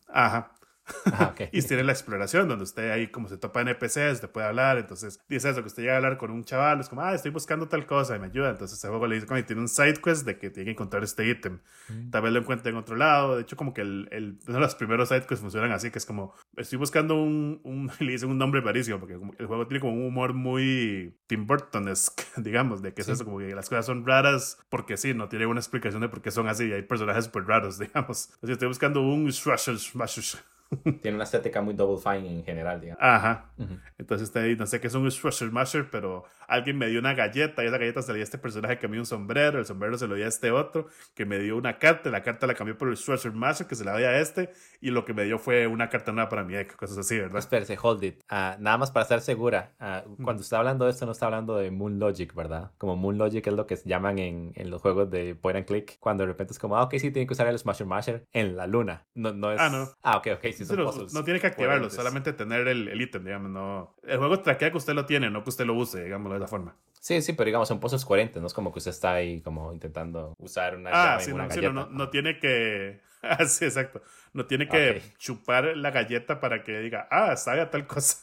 [0.07, 0.51] ajá,
[1.51, 5.19] y tiene la exploración, donde usted ahí como se topa NPCs, usted puede hablar, entonces
[5.27, 7.67] dice eso, que usted llega a hablar con un chaval, es como, ah, estoy buscando
[7.67, 10.25] tal cosa y me ayuda, entonces ese juego le dice, como, tiene un side quest
[10.25, 11.59] de que tiene que encontrar este ítem,
[11.89, 12.09] mm.
[12.11, 14.59] tal vez lo encuentre en otro lado, de hecho como que el, el, uno de
[14.61, 18.29] los primeros side quests funcionan así, que es como, estoy buscando un, un le dicen
[18.29, 22.93] un nombre parísimo, porque el juego tiene como un humor muy Tim Burtonesque, digamos, de
[22.93, 26.01] que es eso, como que las cosas son raras porque sí, no tiene una explicación
[26.01, 29.29] de por qué son así, y hay personajes súper raros, digamos, entonces estoy buscando un
[31.01, 33.03] Tiene una estética muy double fine en general, digamos.
[33.03, 33.51] Ajá.
[33.97, 37.13] Entonces está ahí, no sé qué es un Smasher Masher, pero alguien me dio una
[37.13, 39.59] galleta y esa galleta se le dio a este personaje que me dio un sombrero,
[39.59, 42.45] el sombrero se lo dio a este otro, que me dio una carta, la carta
[42.45, 45.13] la cambió por el Smasher Masher, que se la dio a este, y lo que
[45.13, 47.39] me dio fue una carta nueva para mi deck, cosas así, ¿verdad?
[47.39, 48.23] Espérese, hold it.
[48.29, 51.57] Ah, nada más para estar segura, ah, cuando está hablando de esto, no está hablando
[51.57, 52.71] de Moon Logic, ¿verdad?
[52.77, 55.97] Como Moon Logic es lo que llaman en, en los juegos de point and click,
[55.99, 58.55] cuando de repente es como, ah, ok, sí, tiene que usar el Smasher Masher en
[58.55, 59.07] la luna.
[59.15, 59.59] No, no es...
[59.59, 59.89] Ah, no.
[60.03, 63.95] Ah, ok, ok, sí, son no tiene que activarlo, solamente tener el, ítem, digamos, no.
[64.03, 66.47] El juego traquea que usted lo tiene, no que usted lo use, digámoslo de esa
[66.47, 66.75] forma.
[66.99, 69.71] Sí, sí, pero digamos, son pozos coherentes, no es como que usted está ahí como
[69.73, 73.01] intentando usar una ah, sí, no, sí, no, no, tiene que...
[73.21, 74.01] Ah, sí, exacto.
[74.31, 78.17] No tiene que chupar la galleta para que diga, ah, sabe a tal cosa.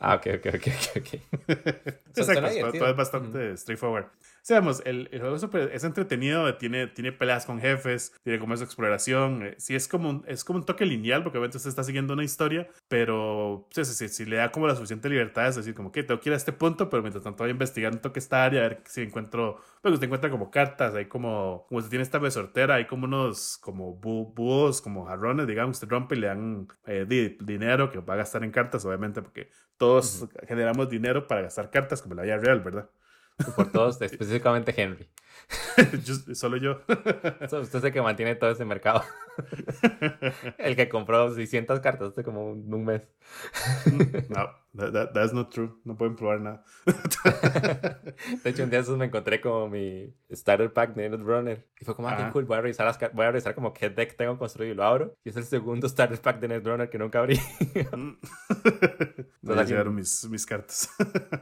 [0.00, 1.48] ah, ok, ok, ok, ok.
[2.16, 4.06] Exacto, todo, es bastante straightforward.
[4.48, 9.42] Seamos, el, el, juego es, entretenido, tiene, tiene peleas con jefes, tiene como esa exploración.
[9.42, 12.14] Eh, sí, es como, un, es como un toque lineal, porque obviamente usted está siguiendo
[12.14, 15.92] una historia, pero si sí, sí, le da como la suficiente libertad, es decir, como
[15.92, 18.00] que tengo que ir a este punto, pero mientras tanto voy a investigar investigar un
[18.00, 21.82] toque esta área, a ver si encuentro, pues usted encuentra como cartas, hay como, como
[21.82, 26.20] si tiene esta resortera, hay como unos, como búhos, como jarrones, digamos, usted rompe y
[26.20, 31.26] le dan eh, dinero que va a gastar en cartas, obviamente, porque todos generamos dinero
[31.26, 32.88] para gastar cartas como la vida real, ¿verdad?
[33.56, 35.08] Por todos, específicamente Henry.
[36.34, 36.80] solo yo.
[37.40, 39.02] Usted es el que mantiene todo ese mercado.
[40.58, 43.02] el que compró 600 cartas hace como un, mes.
[44.28, 45.78] no, that, that's not true.
[45.84, 46.64] No pueden probar nada.
[48.44, 51.66] de hecho, un día me encontré como mi starter pack de Netrunner.
[51.80, 52.44] Y fue como, ah, qué cool.
[52.44, 55.14] Voy a, revisar las, voy a revisar como qué deck tengo construido y lo abro.
[55.24, 57.38] Y es el segundo starter pack de Netrunner que nunca abrí.
[59.42, 60.90] no llegaron mis, mis cartas.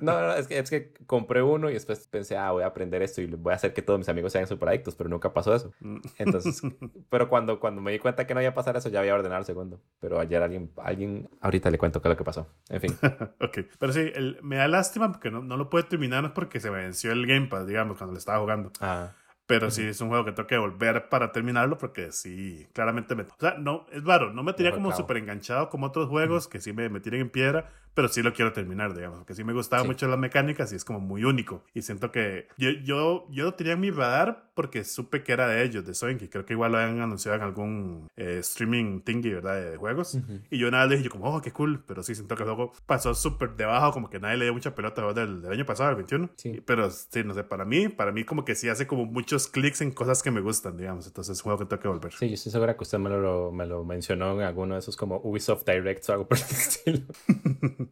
[0.01, 3.03] no, no, es que, es que compré uno y después pensé, ah, voy a aprender
[3.03, 5.55] esto y voy a hacer que todos mis amigos sean super adictos, pero nunca pasó
[5.55, 5.73] eso.
[5.81, 5.97] Mm.
[6.19, 6.61] Entonces,
[7.09, 9.41] pero cuando, cuando me di cuenta que no iba a pasar eso, ya había ordenado
[9.41, 9.81] el segundo.
[10.01, 12.49] Pero ayer alguien, alguien, ahorita le cuento qué es lo que pasó.
[12.69, 12.99] En fin.
[13.41, 14.13] ok, pero sí,
[14.43, 17.13] me da lástima porque no, no lo puede terminar, no es porque se me venció
[17.13, 18.71] el Game Pass, digamos, cuando le estaba jugando.
[18.81, 19.13] Ah.
[19.47, 23.23] Pero sí es un juego que tengo que volver para terminarlo porque sí, claramente me...
[23.23, 26.61] O sea, no, es raro, no me tenía como súper enganchado como otros juegos que
[26.61, 29.55] sí me, me tiran en piedra, pero sí lo quiero terminar, digamos, porque sí me
[29.55, 31.65] gustaba mucho las mecánicas y es como muy único.
[31.73, 35.49] Y siento que yo, yo, yo lo tenía en mi radar porque supe que era
[35.49, 39.01] de ellos, de Soin, que creo que igual lo habían anunciado en algún eh, streaming
[39.01, 39.63] thingy, ¿verdad?
[39.63, 40.19] De juegos.
[40.51, 42.73] Y yo nada le dije, yo como, oh, qué cool, pero sí siento que luego
[42.85, 45.97] pasó súper debajo, como que nadie le dio mucha pelota del, del año pasado, el
[45.97, 46.31] 21.
[46.37, 46.63] Sí.
[46.67, 49.81] Pero sí, no sé, para mí, para mí como que sí hace como muchos clics
[49.81, 51.07] en cosas que me gustan, digamos.
[51.07, 52.13] Entonces es un juego que tengo que volver.
[52.13, 54.97] Sí, yo estoy segura que usted me lo, me lo mencionó en alguno de esos
[54.99, 57.01] como Ubisoft Directs o algo por el estilo.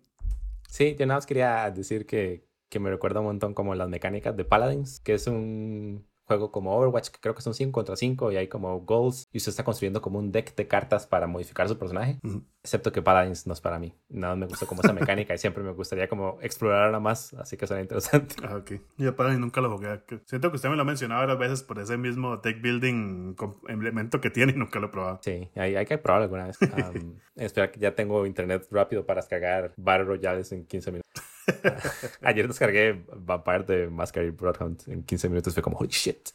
[0.74, 4.36] Sí, yo nada más quería decir que, que me recuerda un montón como las mecánicas
[4.36, 8.32] de Paladins, que es un juego como Overwatch, que creo que son 5 contra 5
[8.32, 11.68] y hay como goals y usted está construyendo como un deck de cartas para modificar
[11.68, 12.18] su personaje.
[12.62, 13.94] Excepto que Paladins no es para mí.
[14.08, 17.66] Nada me gusta como esa mecánica y siempre me gustaría como explorarla más, así que
[17.66, 18.36] suena interesante.
[18.42, 18.72] Ah, ok.
[18.96, 20.02] Yo Paladins nunca lo jugué.
[20.26, 23.36] Siento que usted me lo ha mencionado varias veces por ese mismo deck building
[23.68, 25.20] elemento que tiene y nunca lo he probado.
[25.22, 26.58] Sí, hay, hay que probarlo alguna vez.
[27.36, 31.33] espera que ya tengo internet rápido para descargar Battle Royales en 15 minutos.
[32.22, 35.54] Ayer descargué Vampire de Masquerade Bloodhound en 15 minutos.
[35.54, 36.30] Fue como, holy shit.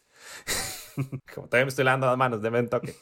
[1.33, 2.95] como todavía me estoy lavando las manos, de un toque.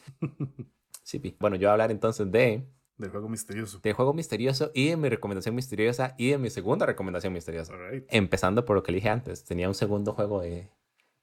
[1.03, 2.67] Sí, bueno, yo voy a hablar entonces de...
[2.97, 3.79] Del juego misterioso.
[3.79, 7.73] Del juego misterioso y de mi recomendación misteriosa y de mi segunda recomendación misteriosa.
[8.09, 9.43] Empezando por lo que dije antes.
[9.43, 10.71] Tenía un segundo juego de,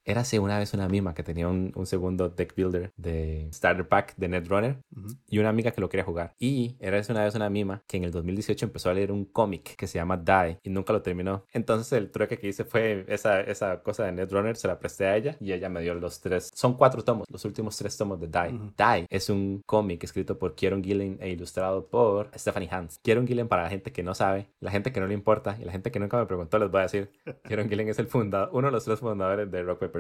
[0.05, 4.17] Érase una vez una mima que tenía un, un, segundo deck builder de Starter Pack
[4.17, 4.77] de Netrunner
[5.29, 6.35] y una amiga que lo quería jugar.
[6.39, 9.77] Y era una vez una mima que en el 2018 empezó a leer un cómic
[9.77, 11.45] que se llama Die y nunca lo terminó.
[11.53, 15.17] Entonces el truque que hice fue esa, esa cosa de Netrunner, se la presté a
[15.17, 16.51] ella y ella me dio los tres.
[16.55, 18.59] Son cuatro tomos, los últimos tres tomos de Die.
[18.77, 22.99] Die es un cómic escrito por Kieron Gillen e ilustrado por Stephanie Hans.
[23.03, 25.65] Kieron Gillen, para la gente que no sabe, la gente que no le importa y
[25.65, 27.11] la gente que nunca me preguntó, les voy a decir:
[27.45, 29.94] Kieron Gillen es el fundador, uno de los tres fundadores de Rock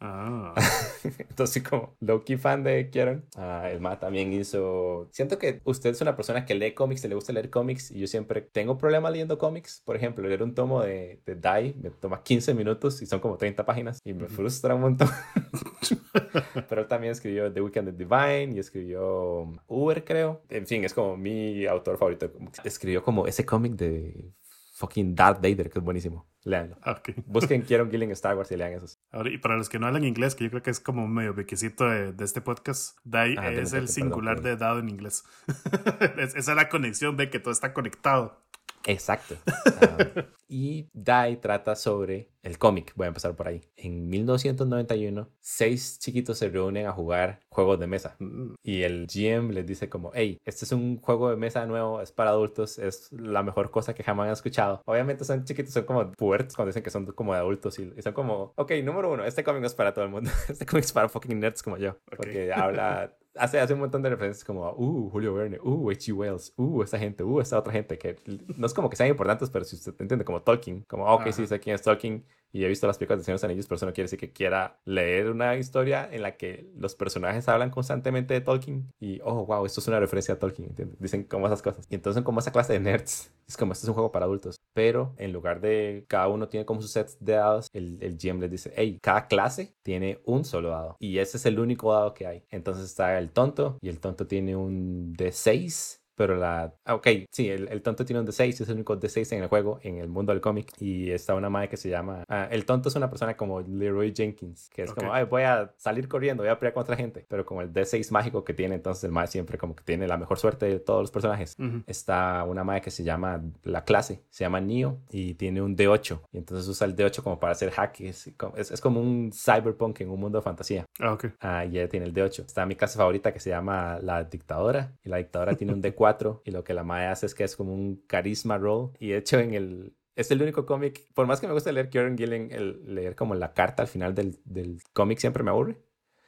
[0.00, 0.54] Ah.
[1.18, 3.24] Entonces, como Loki fan de Kieron.
[3.36, 5.08] Ah, el Ma también hizo.
[5.12, 8.06] Siento que usted es una persona que lee cómics, le gusta leer cómics, y yo
[8.06, 9.82] siempre tengo problemas leyendo cómics.
[9.84, 13.36] Por ejemplo, leer un tomo de, de Die me toma 15 minutos y son como
[13.36, 15.08] 30 páginas y me frustra un montón.
[16.68, 20.42] Pero él también escribió The Weekend of Divine y escribió Uber, creo.
[20.48, 22.30] En fin, es como mi autor favorito.
[22.64, 24.32] Escribió como ese cómic de
[24.74, 26.26] fucking Darth Vader, que es buenísimo.
[26.44, 26.76] Leanlo.
[26.84, 27.14] Okay.
[27.26, 28.99] Busquen Quiero Killing Star Wars y lean esos.
[29.12, 31.34] Ahora, y para los que no hablan inglés, que yo creo que es como medio
[31.34, 35.24] bequecito de, este podcast, DAI ah, es el singular de dado en inglés.
[36.16, 38.40] esa es la conexión, ve que todo está conectado.
[38.86, 39.36] Exacto.
[39.82, 42.92] Ah, y Dai trata sobre el cómic.
[42.96, 43.60] Voy a empezar por ahí.
[43.76, 48.16] En 1991, seis chiquitos se reúnen a jugar juegos de mesa.
[48.18, 48.54] Mm.
[48.62, 52.10] Y el GM les dice como, hey, este es un juego de mesa nuevo, es
[52.10, 54.82] para adultos, es la mejor cosa que jamás han escuchado.
[54.86, 58.12] Obviamente son chiquitos, son como puertos cuando dicen que son como de adultos y, son
[58.12, 60.30] como, ok, número uno, este cómic no es para todo el mundo.
[60.48, 61.96] Este cómic es para fucking nerds como yo.
[62.16, 66.12] Porque habla hace, hace un montón de referencias como, uh, Julio Verne, uh, H.G.
[66.12, 68.16] Wells, uh, esta gente, uh, esta otra gente, que
[68.56, 71.46] no es como que sean importantes, pero si usted entiende, como Tolkien, como, ok, sí,
[71.46, 73.86] sé quién es Tolkien, y he visto las películas de Señor los Anillos, pero eso
[73.86, 78.34] no quiere decir que quiera leer una historia en la que los personajes hablan constantemente
[78.34, 80.98] de Tolkien y, oh, wow, esto es una referencia a Tolkien, ¿entiendes?
[81.00, 81.86] Dicen como esas cosas.
[81.88, 84.56] Y entonces como esa clase de nerds, es como, esto es un juego para adultos.
[84.72, 88.40] Pero en lugar de cada uno tiene como sus sets de dados, el, el GM
[88.40, 90.96] les dice, hey, cada clase tiene un solo dado.
[91.00, 92.44] Y ese es el único dado que hay.
[92.50, 96.74] Entonces está el tonto y el tonto tiene un D6 pero la...
[96.84, 99.80] Ah, ok, sí, el, tonto tiene un D6, es el único D6 en el juego,
[99.82, 102.24] en el mundo del cómic, y está una madre que se llama...
[102.28, 105.72] Ah, el tonto es una persona como Leroy Jenkins, que es como, ay, voy a
[105.78, 109.04] salir corriendo, voy a pelear contra gente, pero como el D6 mágico que tiene, entonces
[109.04, 111.56] el madre siempre como que tiene la mejor suerte de todos los personajes.
[111.86, 116.20] Está una madre que se llama, la clase, se llama Neo, y tiene un D8,
[116.32, 118.30] y entonces usa el D8 como para hacer hacks, es,
[118.70, 120.84] es, como un cyberpunk en un mundo de fantasía.
[120.98, 121.26] Ah, ok.
[121.40, 122.44] Ah, y ella tiene el D8.
[122.44, 126.09] Está mi clase favorita que se llama la dictadora, y la dictadora tiene un D4
[126.44, 129.38] y lo que la madre hace es que es como un carisma roll y hecho
[129.38, 132.94] en el es el único cómic, por más que me gusta leer Kieran Gillen, el
[132.94, 135.78] leer como la carta al final del, del cómic siempre me aburre.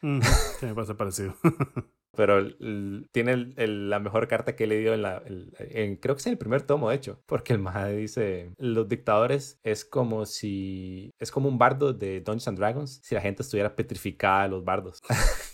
[0.01, 1.37] sí, me pasa parecido.
[2.15, 2.47] Pero
[3.11, 5.23] tiene la mejor carta que he leído en la.
[5.59, 7.23] En, creo que es en el primer tomo, de hecho.
[7.25, 11.11] Porque el Mahade dice: Los dictadores es como si.
[11.19, 14.63] Es como un bardo de Dungeons and Dragons si la gente estuviera petrificada de los
[14.63, 15.01] bardos.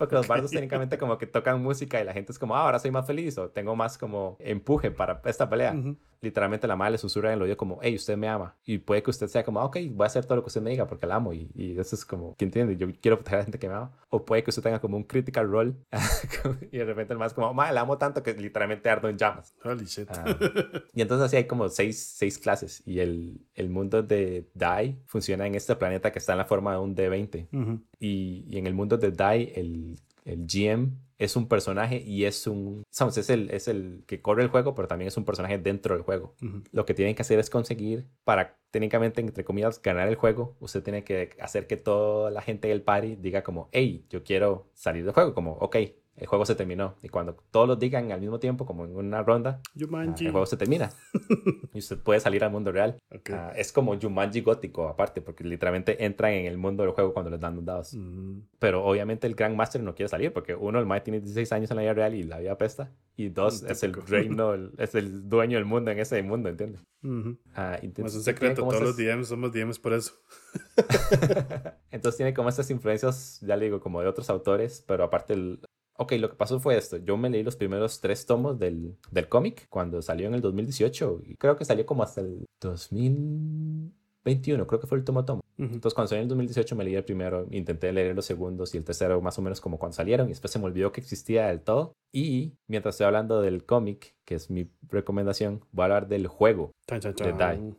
[0.00, 2.78] Porque los bardos técnicamente como que tocan música y la gente es como, ah, ahora
[2.78, 5.74] soy más feliz o tengo más como empuje para esta pelea
[6.20, 8.56] literalmente la madre le susurra en el oído como, hey, usted me ama.
[8.64, 10.70] Y puede que usted sea como, ok, voy a hacer todo lo que usted me
[10.70, 11.32] diga porque la amo.
[11.32, 12.76] Y, y eso es como, ¿quién entiende?
[12.76, 13.92] Yo quiero proteger a la gente que me ama.
[14.10, 15.74] O puede que usted tenga como un critical role
[16.72, 19.54] y de repente el más como, madre, la amo tanto que literalmente ardo en llamas.
[19.64, 20.08] Holy shit.
[20.10, 20.24] Ah.
[20.92, 22.82] y entonces así hay como seis, seis clases.
[22.86, 26.72] Y el, el mundo de Dai funciona en este planeta que está en la forma
[26.72, 27.80] de un D20.
[27.98, 29.89] y, y en el mundo de Dai, el,
[30.24, 34.42] el GM es un personaje y es un, sabes, es el, es el que corre
[34.42, 36.34] el juego, pero también es un personaje dentro del juego.
[36.72, 40.82] Lo que tienen que hacer es conseguir para técnicamente, entre comillas, ganar el juego, usted
[40.82, 45.04] tiene que hacer que toda la gente del party diga como, hey, yo quiero salir
[45.04, 45.76] del juego, como, ok,
[46.20, 46.96] el juego se terminó.
[47.02, 50.44] Y cuando todos lo digan al mismo tiempo, como en una ronda, ah, el juego
[50.44, 50.90] se termina.
[51.74, 52.98] y usted puede salir al mundo real.
[53.32, 57.30] Ah, es como Jumanji gótico, aparte, porque literalmente entran en el mundo del juego cuando
[57.30, 57.94] les dan dados.
[57.94, 58.42] Mm.
[58.58, 61.70] Pero obviamente el Grand Master no quiere salir, porque uno, el Mae tiene 16 años
[61.70, 62.92] en la vida real y la vida pesta.
[63.16, 66.82] Y dos, es el reino, es el dueño del mundo en ese mundo, ¿entiendes?
[67.54, 70.12] Ah, es un secreto, todos los DMs somos DMs por eso.
[71.90, 75.60] entonces tiene como estas influencias, ya le digo, como de otros autores, pero aparte el,
[76.00, 76.96] Ok, lo que pasó fue esto.
[76.96, 81.20] Yo me leí los primeros tres tomos del, del cómic cuando salió en el 2018
[81.26, 85.42] y creo que salió como hasta el 2021, creo que fue el tomo tomo.
[85.58, 88.78] Entonces cuando salió en el 2018 me leí el primero, intenté leer los segundos y
[88.78, 91.48] el tercero más o menos como cuando salieron y después se me olvidó que existía
[91.48, 91.92] del todo.
[92.12, 96.72] Y mientras estoy hablando del cómic, que es mi recomendación, voy a hablar del juego
[96.88, 97.74] de Die.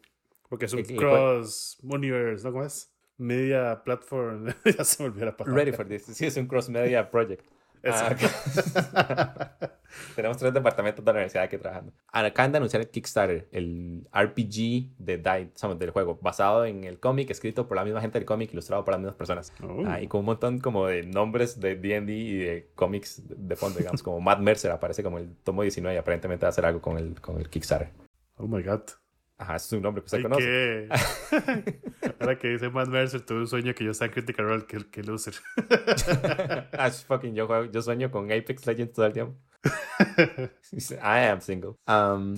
[0.48, 2.52] Porque es un cross universe, ¿no?
[2.52, 2.94] ¿Cómo es?
[3.18, 4.54] Media platform.
[4.78, 5.64] ya se me olvidó la palabra.
[5.64, 6.04] Ready for this.
[6.04, 7.44] Sí, es un cross media project.
[7.84, 8.16] Ah,
[10.16, 11.94] Tenemos tres departamentos de la universidad aquí trabajando.
[12.12, 17.30] Acaban de anunciar el Kickstarter, el RPG de Die, del juego, basado en el cómic,
[17.30, 19.54] escrito por la misma gente del cómic, ilustrado por las mismas personas.
[19.64, 19.84] Oh.
[19.86, 23.80] Ah, y con un montón como de nombres de D&D y de cómics de fondo,
[23.80, 26.82] digamos, como Matt Mercer aparece como el tomo 19 y aparentemente va a hacer algo
[26.82, 27.90] con el, con el Kickstarter.
[28.38, 28.82] Oh my god.
[29.42, 30.88] Ajá, es un nombre que usted conoce.
[32.20, 35.02] Ahora que dice Matt Mercer, tuve un sueño que yo sea Critical Role que, que
[35.02, 35.34] loser.
[36.78, 39.36] ah, fucking, yo, yo sueño con Apex Legends todo el tiempo.
[40.92, 41.74] I am single.
[41.88, 42.38] Um,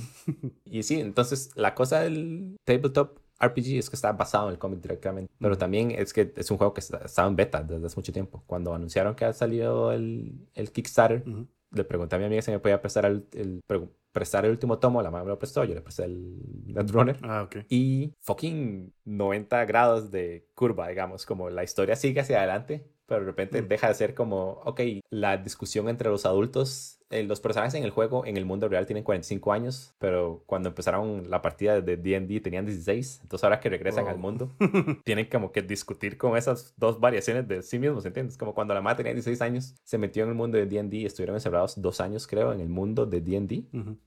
[0.64, 4.80] y sí, entonces la cosa del tabletop RPG es que está basado en el cómic
[4.80, 5.34] directamente.
[5.38, 8.46] Pero también es que es un juego que estaba en beta desde hace mucho tiempo.
[8.48, 11.26] Cuando anunciaron que ha salido el, el Kickstarter,
[11.74, 13.62] le pregunté a mi amiga si me podía prestar el, el
[14.12, 17.18] prestar el último tomo, la madre me lo prestó, yo le presté el Netrunner.
[17.24, 17.66] Ah, ok.
[17.70, 23.26] Y fucking 90 grados de curva, digamos, como la historia sigue hacia adelante, pero de
[23.26, 23.68] repente mm.
[23.68, 27.92] deja de ser como, ok, la discusión entre los adultos eh, los personajes en el
[27.92, 32.42] juego, en el mundo real, tienen 45 años, pero cuando empezaron la partida de D&D
[32.42, 33.20] tenían 16.
[33.22, 34.52] Entonces ahora que regresan al mundo,
[35.06, 38.38] tienen como que discutir con esas dos variaciones de sí mismos, ¿entiendes?
[38.38, 41.06] Como cuando la madre tenía 16 años, se metió en el mundo de D&D y
[41.06, 43.66] estuvieron encerrados dos años, creo, en el mundo de D&D,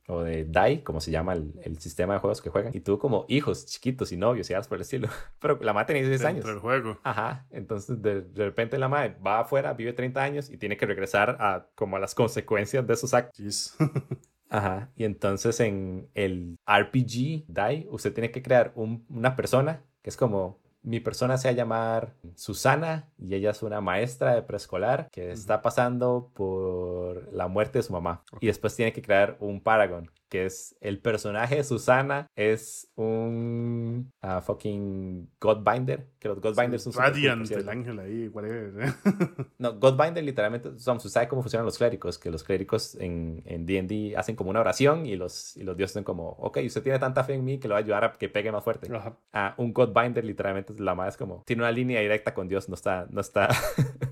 [0.08, 2.72] o de DAI, como se llama el, sistema de juegos que juegan.
[2.74, 5.08] Y tuvo como hijos chiquitos y novios y algo por el estilo.
[5.38, 6.44] Pero la madre tenía 16 años.
[6.46, 6.98] el juego.
[7.02, 7.46] Ajá.
[7.50, 11.36] Entonces de, de repente la madre va afuera, vive 30 años y tiene que regresar
[11.38, 13.74] a como a las consecuencias de esos actos.
[14.48, 14.90] Ajá.
[14.96, 20.60] Y entonces en el RPG DAI, usted tiene que crear una persona que es como
[20.86, 25.32] mi persona se va a llamar Susana y ella es una maestra de preescolar que
[25.32, 28.22] está pasando por la muerte de su mamá.
[28.40, 34.12] Y después tiene que crear un Paragon, que es el personaje de Susana, es un
[34.22, 38.94] uh, fucking Godbinder, que los Godbinders son Radiant, el ángel ahí, whatever.
[39.58, 44.36] no, Godbinder literalmente, son, sabe cómo funcionan los clérigos, que los clérigos en D&D hacen
[44.36, 47.34] como una oración y los, y los dioses son como, ok, usted tiene tanta fe
[47.34, 48.90] en mí que lo va a ayudar a que pegue más fuerte.
[48.92, 52.74] Uh, un Godbinder literalmente la madre es como, tiene una línea directa con Dios, no
[52.74, 53.48] está, no está,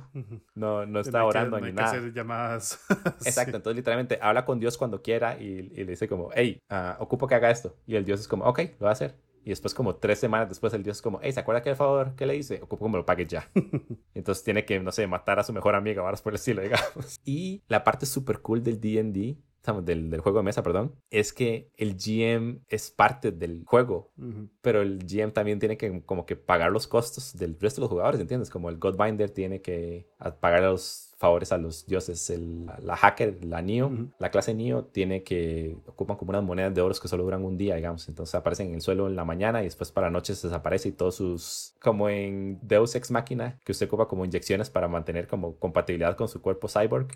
[0.64, 1.90] no no, no está orando ni nada.
[1.90, 2.80] hacer llamadas.
[3.24, 7.26] Exacto, entonces literalmente habla con Dios cuando quiera y, le dice como, hey, uh, ocupo
[7.26, 7.76] que haga esto.
[7.86, 9.14] Y el Dios es como, ok, lo va a hacer.
[9.44, 11.76] Y después, como tres semanas después, el dios es como, hey, ¿se acuerda que el
[11.76, 12.62] favor que le hice?
[12.62, 13.50] Ocupo que me lo pague ya.
[14.14, 17.20] Entonces tiene que, no sé, matar a su mejor amiga, varas por el estilo, digamos.
[17.26, 19.36] Y la parte súper cool del D&D
[19.82, 24.12] del, del, juego de mesa, perdón, es que el GM es parte del juego,
[24.60, 27.90] pero el GM también tiene que como que pagar los costos del resto de los
[27.90, 28.50] jugadores, ¿entiendes?
[28.50, 30.06] Como el Godbinder tiene que
[30.40, 32.30] pagar los favores a los dioses.
[32.30, 36.80] El, la hacker, la Neo, la clase Neo, tiene que ocupan como unas monedas de
[36.80, 38.08] oro que solo duran un día, digamos.
[38.08, 40.88] Entonces aparecen en el suelo en la mañana y después para la noche se desaparece
[40.88, 45.26] y todos sus, como en Deus Ex Máquina, que usted ocupa como inyecciones para mantener
[45.26, 47.08] como compatibilidad con su cuerpo cyborg.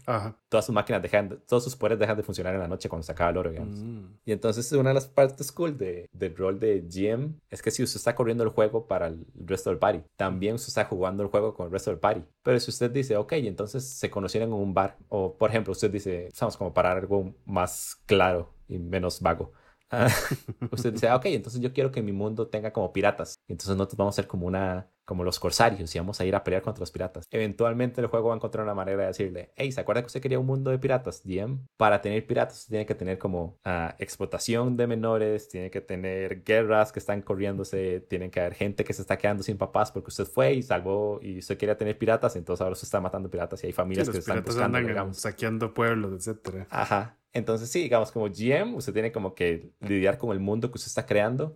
[0.49, 3.13] Todas sus máquinas dejan, todos sus poderes dejan de funcionar en la noche cuando se
[3.13, 3.79] acaba el oro, digamos.
[3.79, 4.05] Mm.
[4.25, 7.83] Y entonces una de las partes cool de, del rol de GM es que si
[7.83, 11.29] usted está corriendo el juego para el resto del party, también usted está jugando el
[11.29, 12.23] juego con el resto del party.
[12.43, 14.97] Pero si usted dice, ok, entonces se conocieron en un bar.
[15.09, 19.53] O, por ejemplo, usted dice, estamos como para algo más claro y menos vago.
[20.71, 23.35] usted dice, ah, ok, entonces yo quiero que mi mundo tenga como piratas.
[23.49, 26.45] Entonces nosotros vamos a ser como una, como los corsarios y vamos a ir a
[26.45, 27.25] pelear contra los piratas.
[27.31, 30.21] Eventualmente el juego va a encontrar una manera de decirle, hey, ¿se acuerda que usted
[30.21, 31.23] quería un mundo de piratas?
[31.25, 36.43] DM, para tener piratas tiene que tener como uh, explotación de menores, tiene que tener
[36.45, 40.09] guerras que están corriéndose, tiene que haber gente que se está quedando sin papás porque
[40.09, 43.65] usted fue y salvó y usted quería tener piratas, entonces ahora se está matando piratas
[43.65, 46.67] y hay familias que se están buscando, andan saqueando pueblos, etcétera.
[46.71, 47.18] Ajá.
[47.33, 50.89] Entonces sí, digamos como GM, usted tiene como que lidiar con el mundo que usted
[50.89, 51.55] está creando,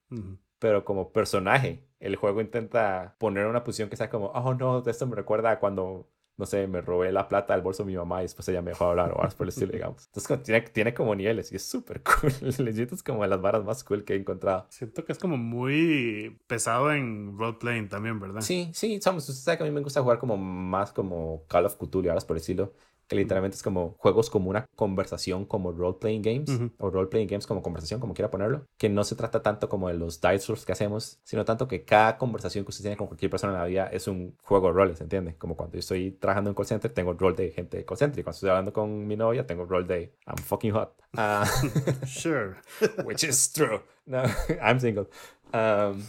[0.59, 5.07] pero como personaje, el juego intenta poner una posición que sea como, oh no, esto
[5.07, 8.21] me recuerda a cuando, no sé, me robé la plata del bolso de mi mamá
[8.21, 10.07] y después ella me dejó hablar o algo por el estilo, digamos.
[10.07, 12.33] Entonces tiene, tiene como niveles y es súper cool.
[12.59, 14.67] Legit es como de las varas más cool que he encontrado.
[14.69, 18.43] Siento que es como muy pesado en roleplaying también, ¿verdad?
[18.43, 21.67] Sí, sí, somos, usted sabe que a mí me gusta jugar como más como Call
[21.67, 22.73] of Cthulhu ahora por el estilo
[23.13, 27.63] que literalmente es como juegos como una conversación, como role-playing games, o role-playing games como
[27.63, 30.73] conversación, como quiera ponerlo, que no se trata tanto como de los dice rolls que
[30.73, 33.87] hacemos, sino tanto que cada conversación que usted tiene con cualquier persona en la vida
[33.89, 35.35] es un juego de roles, ¿entiende?
[35.37, 37.99] Como cuando yo estoy trabajando en call center, tengo el rol de gente de call
[37.99, 40.95] center, y cuando estoy hablando con mi novia, tengo el rol de I'm fucking hot.
[41.15, 41.45] Uh,
[42.07, 42.57] sure.
[43.05, 43.83] which is true.
[44.07, 44.23] No,
[44.63, 45.07] I'm single.
[45.53, 46.03] Um,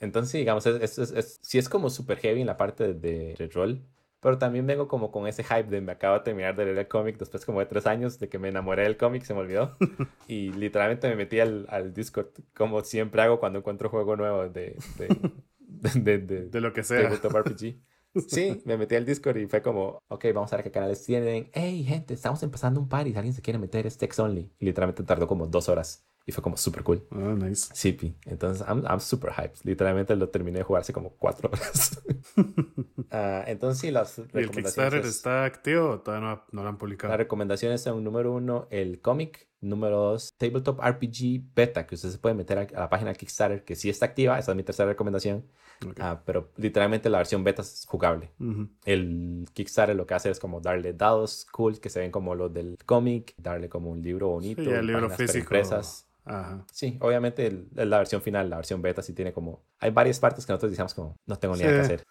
[0.00, 3.48] entonces, digamos, es, es, es, si es como super heavy en la parte de, de
[3.54, 3.86] rol,
[4.20, 6.88] pero también vengo como con ese hype de me acabo de terminar de leer el
[6.88, 9.76] cómic después como de tres años de que me enamoré del cómic, se me olvidó.
[10.28, 14.76] y literalmente me metí al, al Discord, como siempre hago cuando encuentro juego nuevo de...
[15.68, 17.08] De, de, de, lo que sea.
[17.08, 17.80] De RPG.
[18.28, 21.50] Sí, me metí al Discord y fue como, ok, vamos a ver qué canales tienen.
[21.52, 23.12] Hey, gente, estamos empezando un party.
[23.12, 24.50] Si alguien se quiere meter, es text only.
[24.58, 26.06] Y literalmente tardó como dos horas.
[26.28, 27.06] Y fue como súper cool.
[27.12, 27.70] Oh, nice.
[27.72, 29.60] Sí, Entonces, I'm, I'm super hyped.
[29.62, 32.02] Literalmente lo terminé de jugar hace como cuatro horas.
[32.36, 32.42] uh,
[33.46, 34.34] entonces, sí, las recomendaciones.
[34.34, 37.12] ¿Y el Kickstarter está activo o todavía no, no, lo han publicado?
[37.12, 39.46] Las recomendaciones son: número uno, el cómic.
[39.68, 43.74] Número dos, Tabletop RPG Beta, que usted se puede meter a, la página Kickstarter, que
[43.74, 44.38] sí está activa.
[44.38, 45.44] Esa es mi tercera recomendación.
[45.84, 48.30] Uh, pero literalmente la versión beta es jugable.
[48.84, 52.52] El Kickstarter lo que hace es como darle dados cool que se ven como los
[52.52, 55.54] del cómic, darle como un libro bonito, sí, el libro físico.
[56.72, 59.62] Sí, obviamente la versión final, la versión beta sí tiene como...
[59.78, 62.04] Hay varias partes que nosotros decíamos como, no tengo ni idea qué hacer.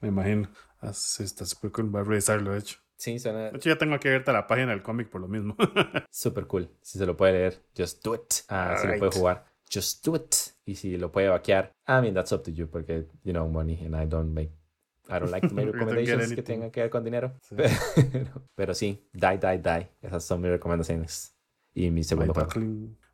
[0.00, 0.48] Me imagino.
[0.78, 1.90] Así está súper cool.
[1.90, 2.78] Voy a revisarlo, de hecho.
[3.00, 3.50] Sí, suena...
[3.50, 5.56] De hecho, ya tengo que abierta la página del cómic por lo mismo.
[6.10, 6.68] Súper cool.
[6.82, 8.44] Si se lo puede leer, just do it.
[8.50, 10.34] Ah, si lo puede jugar, just do it.
[10.66, 13.82] Y si lo puede vaquear, I mean, that's up to you, porque, you know, money
[13.86, 14.52] and I don't make
[15.08, 17.32] I don't like to make recommendations que tengan que ver con dinero.
[18.54, 19.88] Pero, sí, die, die, die.
[20.02, 21.34] Esas son mis recomendaciones.
[21.72, 22.50] Y mi segundo juego.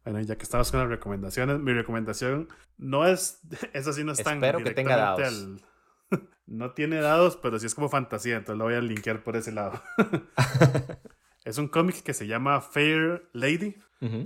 [0.03, 3.39] Bueno, ya que estamos con las recomendaciones, mi recomendación no es,
[3.73, 5.63] eso sí no es tan Espero que tenga dados.
[6.47, 9.53] No tiene dados, pero sí es como fantasía, entonces lo voy a linkear por ese
[9.53, 9.83] lado.
[11.45, 13.77] es un cómic que se llama Fair Lady,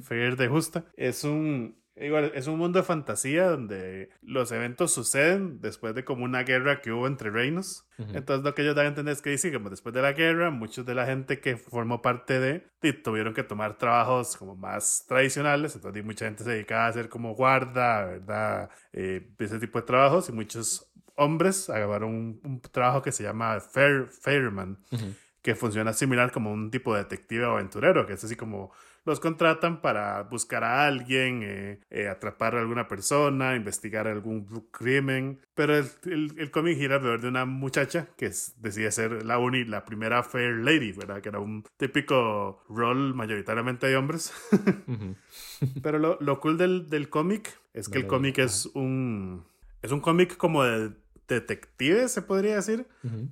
[0.02, 0.84] Fair de Justa.
[0.96, 6.24] Es un Igual, es un mundo de fantasía donde los eventos suceden después de como
[6.24, 7.86] una guerra que hubo entre reinos.
[7.98, 10.50] Entonces lo que ellos dan a entender es que sí, como después de la guerra,
[10.50, 15.74] muchos de la gente que formó parte de, tuvieron que tomar trabajos como más tradicionales.
[15.74, 18.70] Entonces mucha gente se dedicaba a hacer como guarda, ¿verdad?
[18.94, 20.89] Eh, ese tipo de trabajos y muchos
[21.20, 24.78] hombres agarraron un, trabajo que se llama Fair, Fairman,
[25.42, 28.72] que funciona similar como un tipo de detective aventurero, que es así como
[29.04, 35.40] los contratan para buscar a alguien, eh, eh, atrapar a alguna persona, investigar algún crimen.
[35.54, 35.88] Pero el,
[36.36, 40.56] el, cómic gira alrededor de una muchacha que decide ser la, uni, la primera Fair
[40.56, 41.22] Lady, ¿verdad?
[41.22, 44.32] Que era un típico rol mayoritariamente de hombres.
[45.82, 49.46] Pero lo, lo, cool del, del cómic es que el cómic es un,
[49.82, 50.92] es un cómic como de
[51.34, 52.86] detective, se podría decir,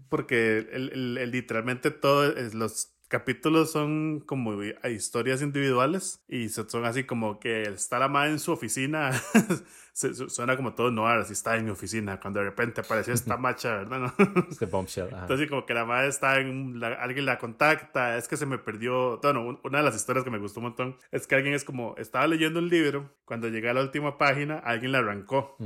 [0.09, 7.63] porque el, literalmente todos los capítulos son como historias individuales y son así como que
[7.63, 9.11] está la madre en su oficina
[10.29, 13.79] suena como todo noir, así está en mi oficina, cuando de repente apareció esta macha,
[13.79, 14.13] ¿verdad?
[14.51, 15.09] Este bombshell.
[15.13, 19.19] Entonces, como que la madre está en, alguien la contacta, es que se me perdió,
[19.19, 21.95] bueno, una de las historias que me gustó un montón es que alguien es como,
[21.97, 25.57] estaba leyendo un libro, cuando llegué a la última página, alguien la arrancó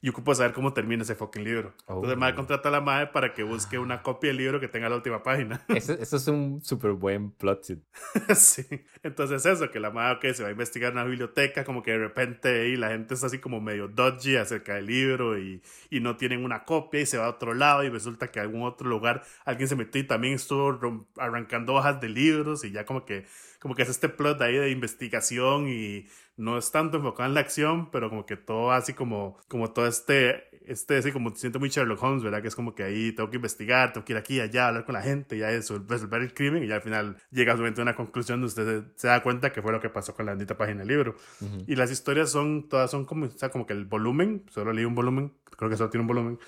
[0.00, 1.74] y ocupo saber cómo termina ese fucking libro.
[1.80, 2.36] Entonces, la madre oh.
[2.36, 5.22] contrata a la madre para que busque una copia del libro que tenga la última
[5.22, 5.62] página.
[5.68, 7.60] Eso, es un súper buen plot.
[8.34, 8.64] sí.
[9.02, 11.92] Entonces, eso, que la madre que se va a investigar en una biblioteca, como que
[11.92, 16.00] de repente ahí la gente está así como medio dodgy acerca del libro y, y,
[16.00, 18.62] no tienen una copia y se va a otro lado y resulta que en algún
[18.62, 23.04] otro lugar alguien se metió y también estuvo arrancando hojas de libros y ya como
[23.04, 23.26] que
[23.60, 26.06] como que es este plot ahí de investigación y
[26.36, 29.86] no es tanto enfocado en la acción, pero como que todo así como, como todo
[29.86, 32.40] este, este, así como siento muy Sherlock Holmes, ¿verdad?
[32.42, 34.84] Que es como que ahí tengo que investigar, tengo que ir aquí y allá, hablar
[34.84, 38.40] con la gente, ya resolver el crimen, y ya al final llega a una conclusión
[38.40, 40.88] donde usted se, da cuenta que fue lo que pasó con la bendita página del
[40.88, 41.16] libro.
[41.66, 44.84] Y las historias son, todas son como, o sea, como que el volumen, solo leí
[44.84, 46.38] un volumen, creo que solo tiene un volumen.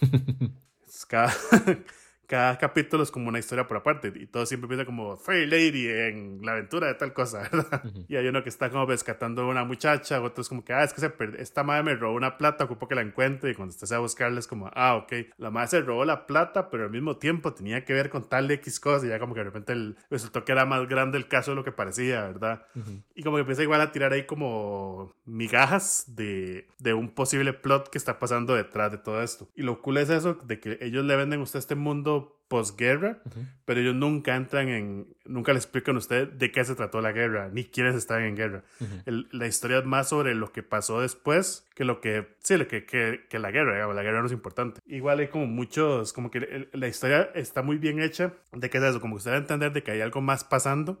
[1.08, 1.32] cada,
[2.28, 5.88] cada capítulo es como una historia por aparte y todo siempre empieza como Fairy Lady
[5.88, 7.82] en la aventura de tal cosa, ¿verdad?
[8.06, 10.84] Y hay uno que está como rescatando a una muchacha, otro es como que, ah,
[10.84, 13.72] es que se esta madre me robó una plata, ocupo que la encuentre y cuando
[13.72, 16.90] estás a buscarla es como, ah, ok, la madre se robó la plata, pero al
[16.90, 19.72] mismo tiempo tenía que ver con tal X cosas y ya como que de repente
[19.72, 22.66] el, resultó que era más grande el caso de lo que parecía, ¿verdad?
[23.14, 27.88] Y como que empieza igual a tirar ahí como migajas de, de un posible plot
[27.88, 29.48] que está pasando detrás de todo esto.
[29.56, 32.17] Y lo cool es eso, de que ellos le venden a usted este mundo
[32.48, 33.20] posguerra,
[33.66, 37.12] pero ellos nunca entran en, nunca le explican a usted de qué se trató la
[37.12, 38.64] guerra, ni quiénes están en guerra.
[39.04, 42.86] la historia es más sobre lo que pasó después que lo que, sí, lo que,
[42.86, 44.80] que, que la guerra, digamos, la guerra no es importante.
[44.86, 48.84] Igual hay como muchos, como que la historia está muy bien hecha, de qué es
[48.84, 50.98] eso, como que usted va a entender de que hay algo más pasando.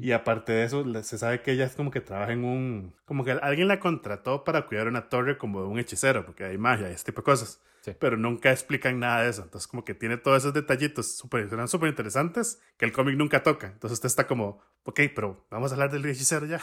[0.00, 2.94] Y aparte de eso, se sabe que ella es como que trabaja en un...
[3.06, 6.56] Como que alguien la contrató para cuidar una torre como de un hechicero, porque hay
[6.56, 7.60] magia y ese tipo de cosas
[7.92, 9.42] pero nunca explican nada de eso.
[9.42, 13.66] Entonces, como que tiene todos esos detallitos súper super interesantes que el cómic nunca toca.
[13.66, 16.62] Entonces, usted está como, ok, pero vamos a hablar del hechicero ya.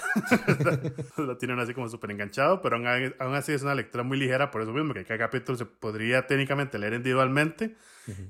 [1.18, 4.62] Lo tienen así como súper enganchado, pero aún, así es una lectura muy ligera, por
[4.62, 7.76] eso mismo que cada capítulo se podría técnicamente leer individualmente.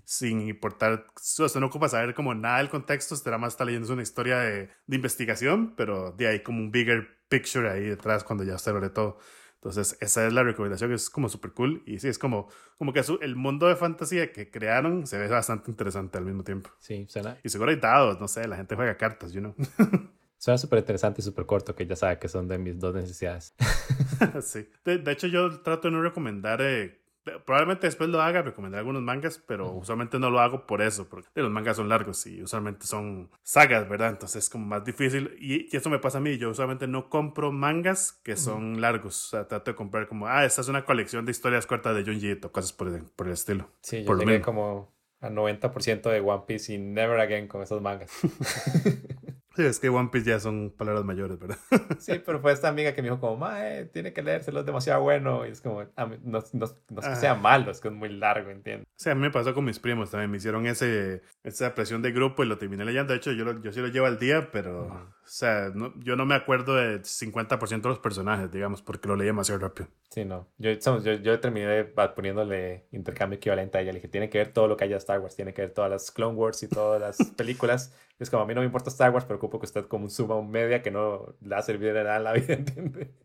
[0.03, 3.91] Sin importar, usted no ocupa saber como nada del contexto, usted nada más está leyendo
[3.93, 8.43] una historia de, de investigación, pero de ahí como un bigger picture ahí detrás cuando
[8.43, 9.17] ya usted lo lee todo.
[9.61, 11.83] Entonces, esa es la recomendación, es como súper cool.
[11.85, 12.49] Y sí, es como,
[12.79, 16.71] como que el mundo de fantasía que crearon se ve bastante interesante al mismo tiempo.
[16.79, 17.37] Sí, suena.
[17.43, 19.55] Y seguro hay dados, no sé, la gente juega cartas, you know.
[20.39, 23.53] Suena súper interesante y súper corto, que ya sabe que son de mis dos necesidades.
[24.41, 24.67] sí.
[24.83, 27.00] De, hecho, yo trato de no recomendar eh,
[27.45, 31.27] Probablemente después lo haga, recomendar algunos mangas, pero usualmente no lo hago por eso, porque
[31.35, 34.09] los mangas son largos y usualmente son sagas, ¿verdad?
[34.09, 35.35] Entonces es como más difícil.
[35.39, 39.25] Y, y eso me pasa a mí, yo usualmente no compro mangas que son largos.
[39.25, 42.03] O sea, trato de comprar como, ah, esta es una colección de historias cortas de
[42.03, 43.69] Junji o cosas por el, por el estilo.
[43.81, 47.81] Sí, yo por llegué como a 90% de One Piece y Never Again con esos
[47.81, 48.11] mangas.
[49.55, 51.57] Sí, es que One Piece ya son palabras mayores, ¿verdad?
[51.99, 55.01] sí, pero fue esta amiga que me dijo como, mae, tiene que leérselo, es demasiado
[55.01, 55.45] bueno.
[55.45, 55.83] Y es como,
[56.23, 58.85] no, no, es que sea malo, es que es muy largo, entiendo.
[58.95, 62.11] Sí, a mí me pasó con mis primos también, me hicieron ese, esa presión de
[62.11, 63.11] grupo y lo terminé leyendo.
[63.11, 65.11] De hecho, yo, yo sí lo llevo al día, pero...
[65.31, 69.15] O sea, no, yo no me acuerdo del 50% de los personajes, digamos, porque lo
[69.15, 69.87] leí demasiado rápido.
[70.09, 70.47] Sí, no.
[70.57, 73.93] Yo, yo, yo terminé poniéndole intercambio equivalente a ella.
[73.93, 75.89] Le dije, tiene que ver todo lo que haya Star Wars, tiene que ver todas
[75.89, 77.93] las Clone Wars y todas las películas.
[78.23, 80.35] Es como, a mí no me importa Star Wars, pero ocupo que usted como suma
[80.35, 83.15] un media que no le ha servido de nada en la vida, ¿entiende?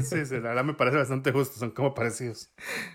[0.00, 2.52] sí, sí, la verdad me parece bastante justo, son como parecidos.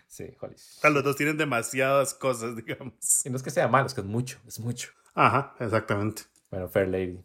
[0.08, 0.56] Sí, joder.
[0.92, 2.94] Los dos tienen demasiadas cosas, digamos.
[3.26, 4.92] Y no es que sea malo, es que es mucho, es mucho.
[5.16, 6.24] Ajá, exactamente.
[6.50, 7.22] Bueno, Fair Lady.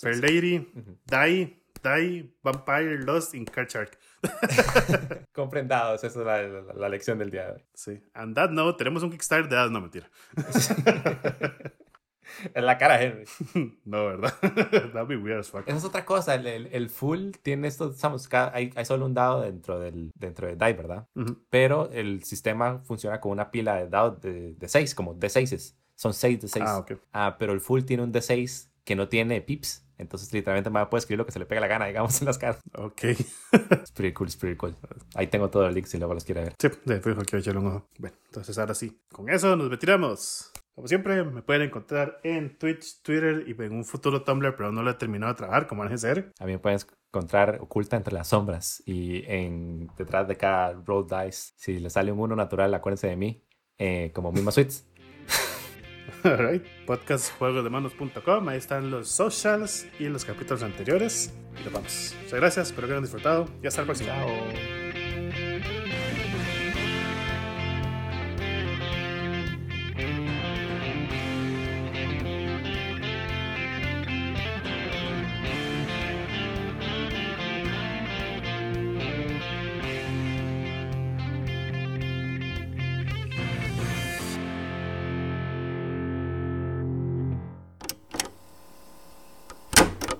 [0.00, 0.70] Fair Lady,
[1.06, 3.98] Die, Die, Vampire, Lost in Shark.
[5.32, 7.64] Comprendados, esa es la, lección del día de hoy.
[7.74, 8.00] Sí.
[8.14, 10.08] And that no, tenemos un Kickstarter de That no, mentira.
[12.54, 13.24] en la cara, Henry.
[13.84, 14.34] no, ¿verdad?
[14.92, 15.66] That'd be weird as fuck.
[15.66, 16.34] Esa es otra cosa.
[16.34, 17.94] El, el, full tiene esto.
[18.52, 21.08] hay, hay, solo un dado dentro del dentro de DAI, ¿verdad?
[21.50, 25.76] Pero el sistema funciona con una pila de dados de, de seis, como de seises.
[25.94, 26.64] Son seis de seis.
[26.66, 26.92] Ah, ok.
[27.12, 29.87] Ah, pero el full tiene un de seis que no tiene pips.
[29.98, 32.38] Entonces, literalmente, me puede escribir lo que se le pega la gana, digamos, en las
[32.38, 32.62] cartas.
[32.74, 33.04] Ok.
[33.04, 34.76] es pretty cool, es pretty cool.
[35.14, 36.54] Ahí tengo todo el link si luego los quiere ver.
[36.58, 37.88] Sí, de fijo quiero echarle un ojo.
[37.98, 39.00] Bueno, entonces ahora sí.
[39.12, 40.52] Con eso nos retiramos.
[40.74, 44.84] Como siempre, me pueden encontrar en Twitch, Twitter y en un futuro Tumblr, pero no
[44.84, 46.32] lo he terminado de trabajar, como van a ser.
[46.38, 46.78] A mí me pueden
[47.08, 51.52] encontrar oculta entre las sombras y en detrás de cada roll dice.
[51.56, 53.42] Si le sale un uno natural, acuérdense de mí
[53.78, 54.86] eh, como Mima Suites.
[56.24, 61.32] Alright, podcastjuegosdemanos.com, ahí están los socials y los capítulos anteriores.
[61.60, 62.14] Y nos vamos.
[62.22, 64.14] Muchas gracias, espero que hayan disfrutado y hasta la próxima.
[64.14, 64.77] Chao.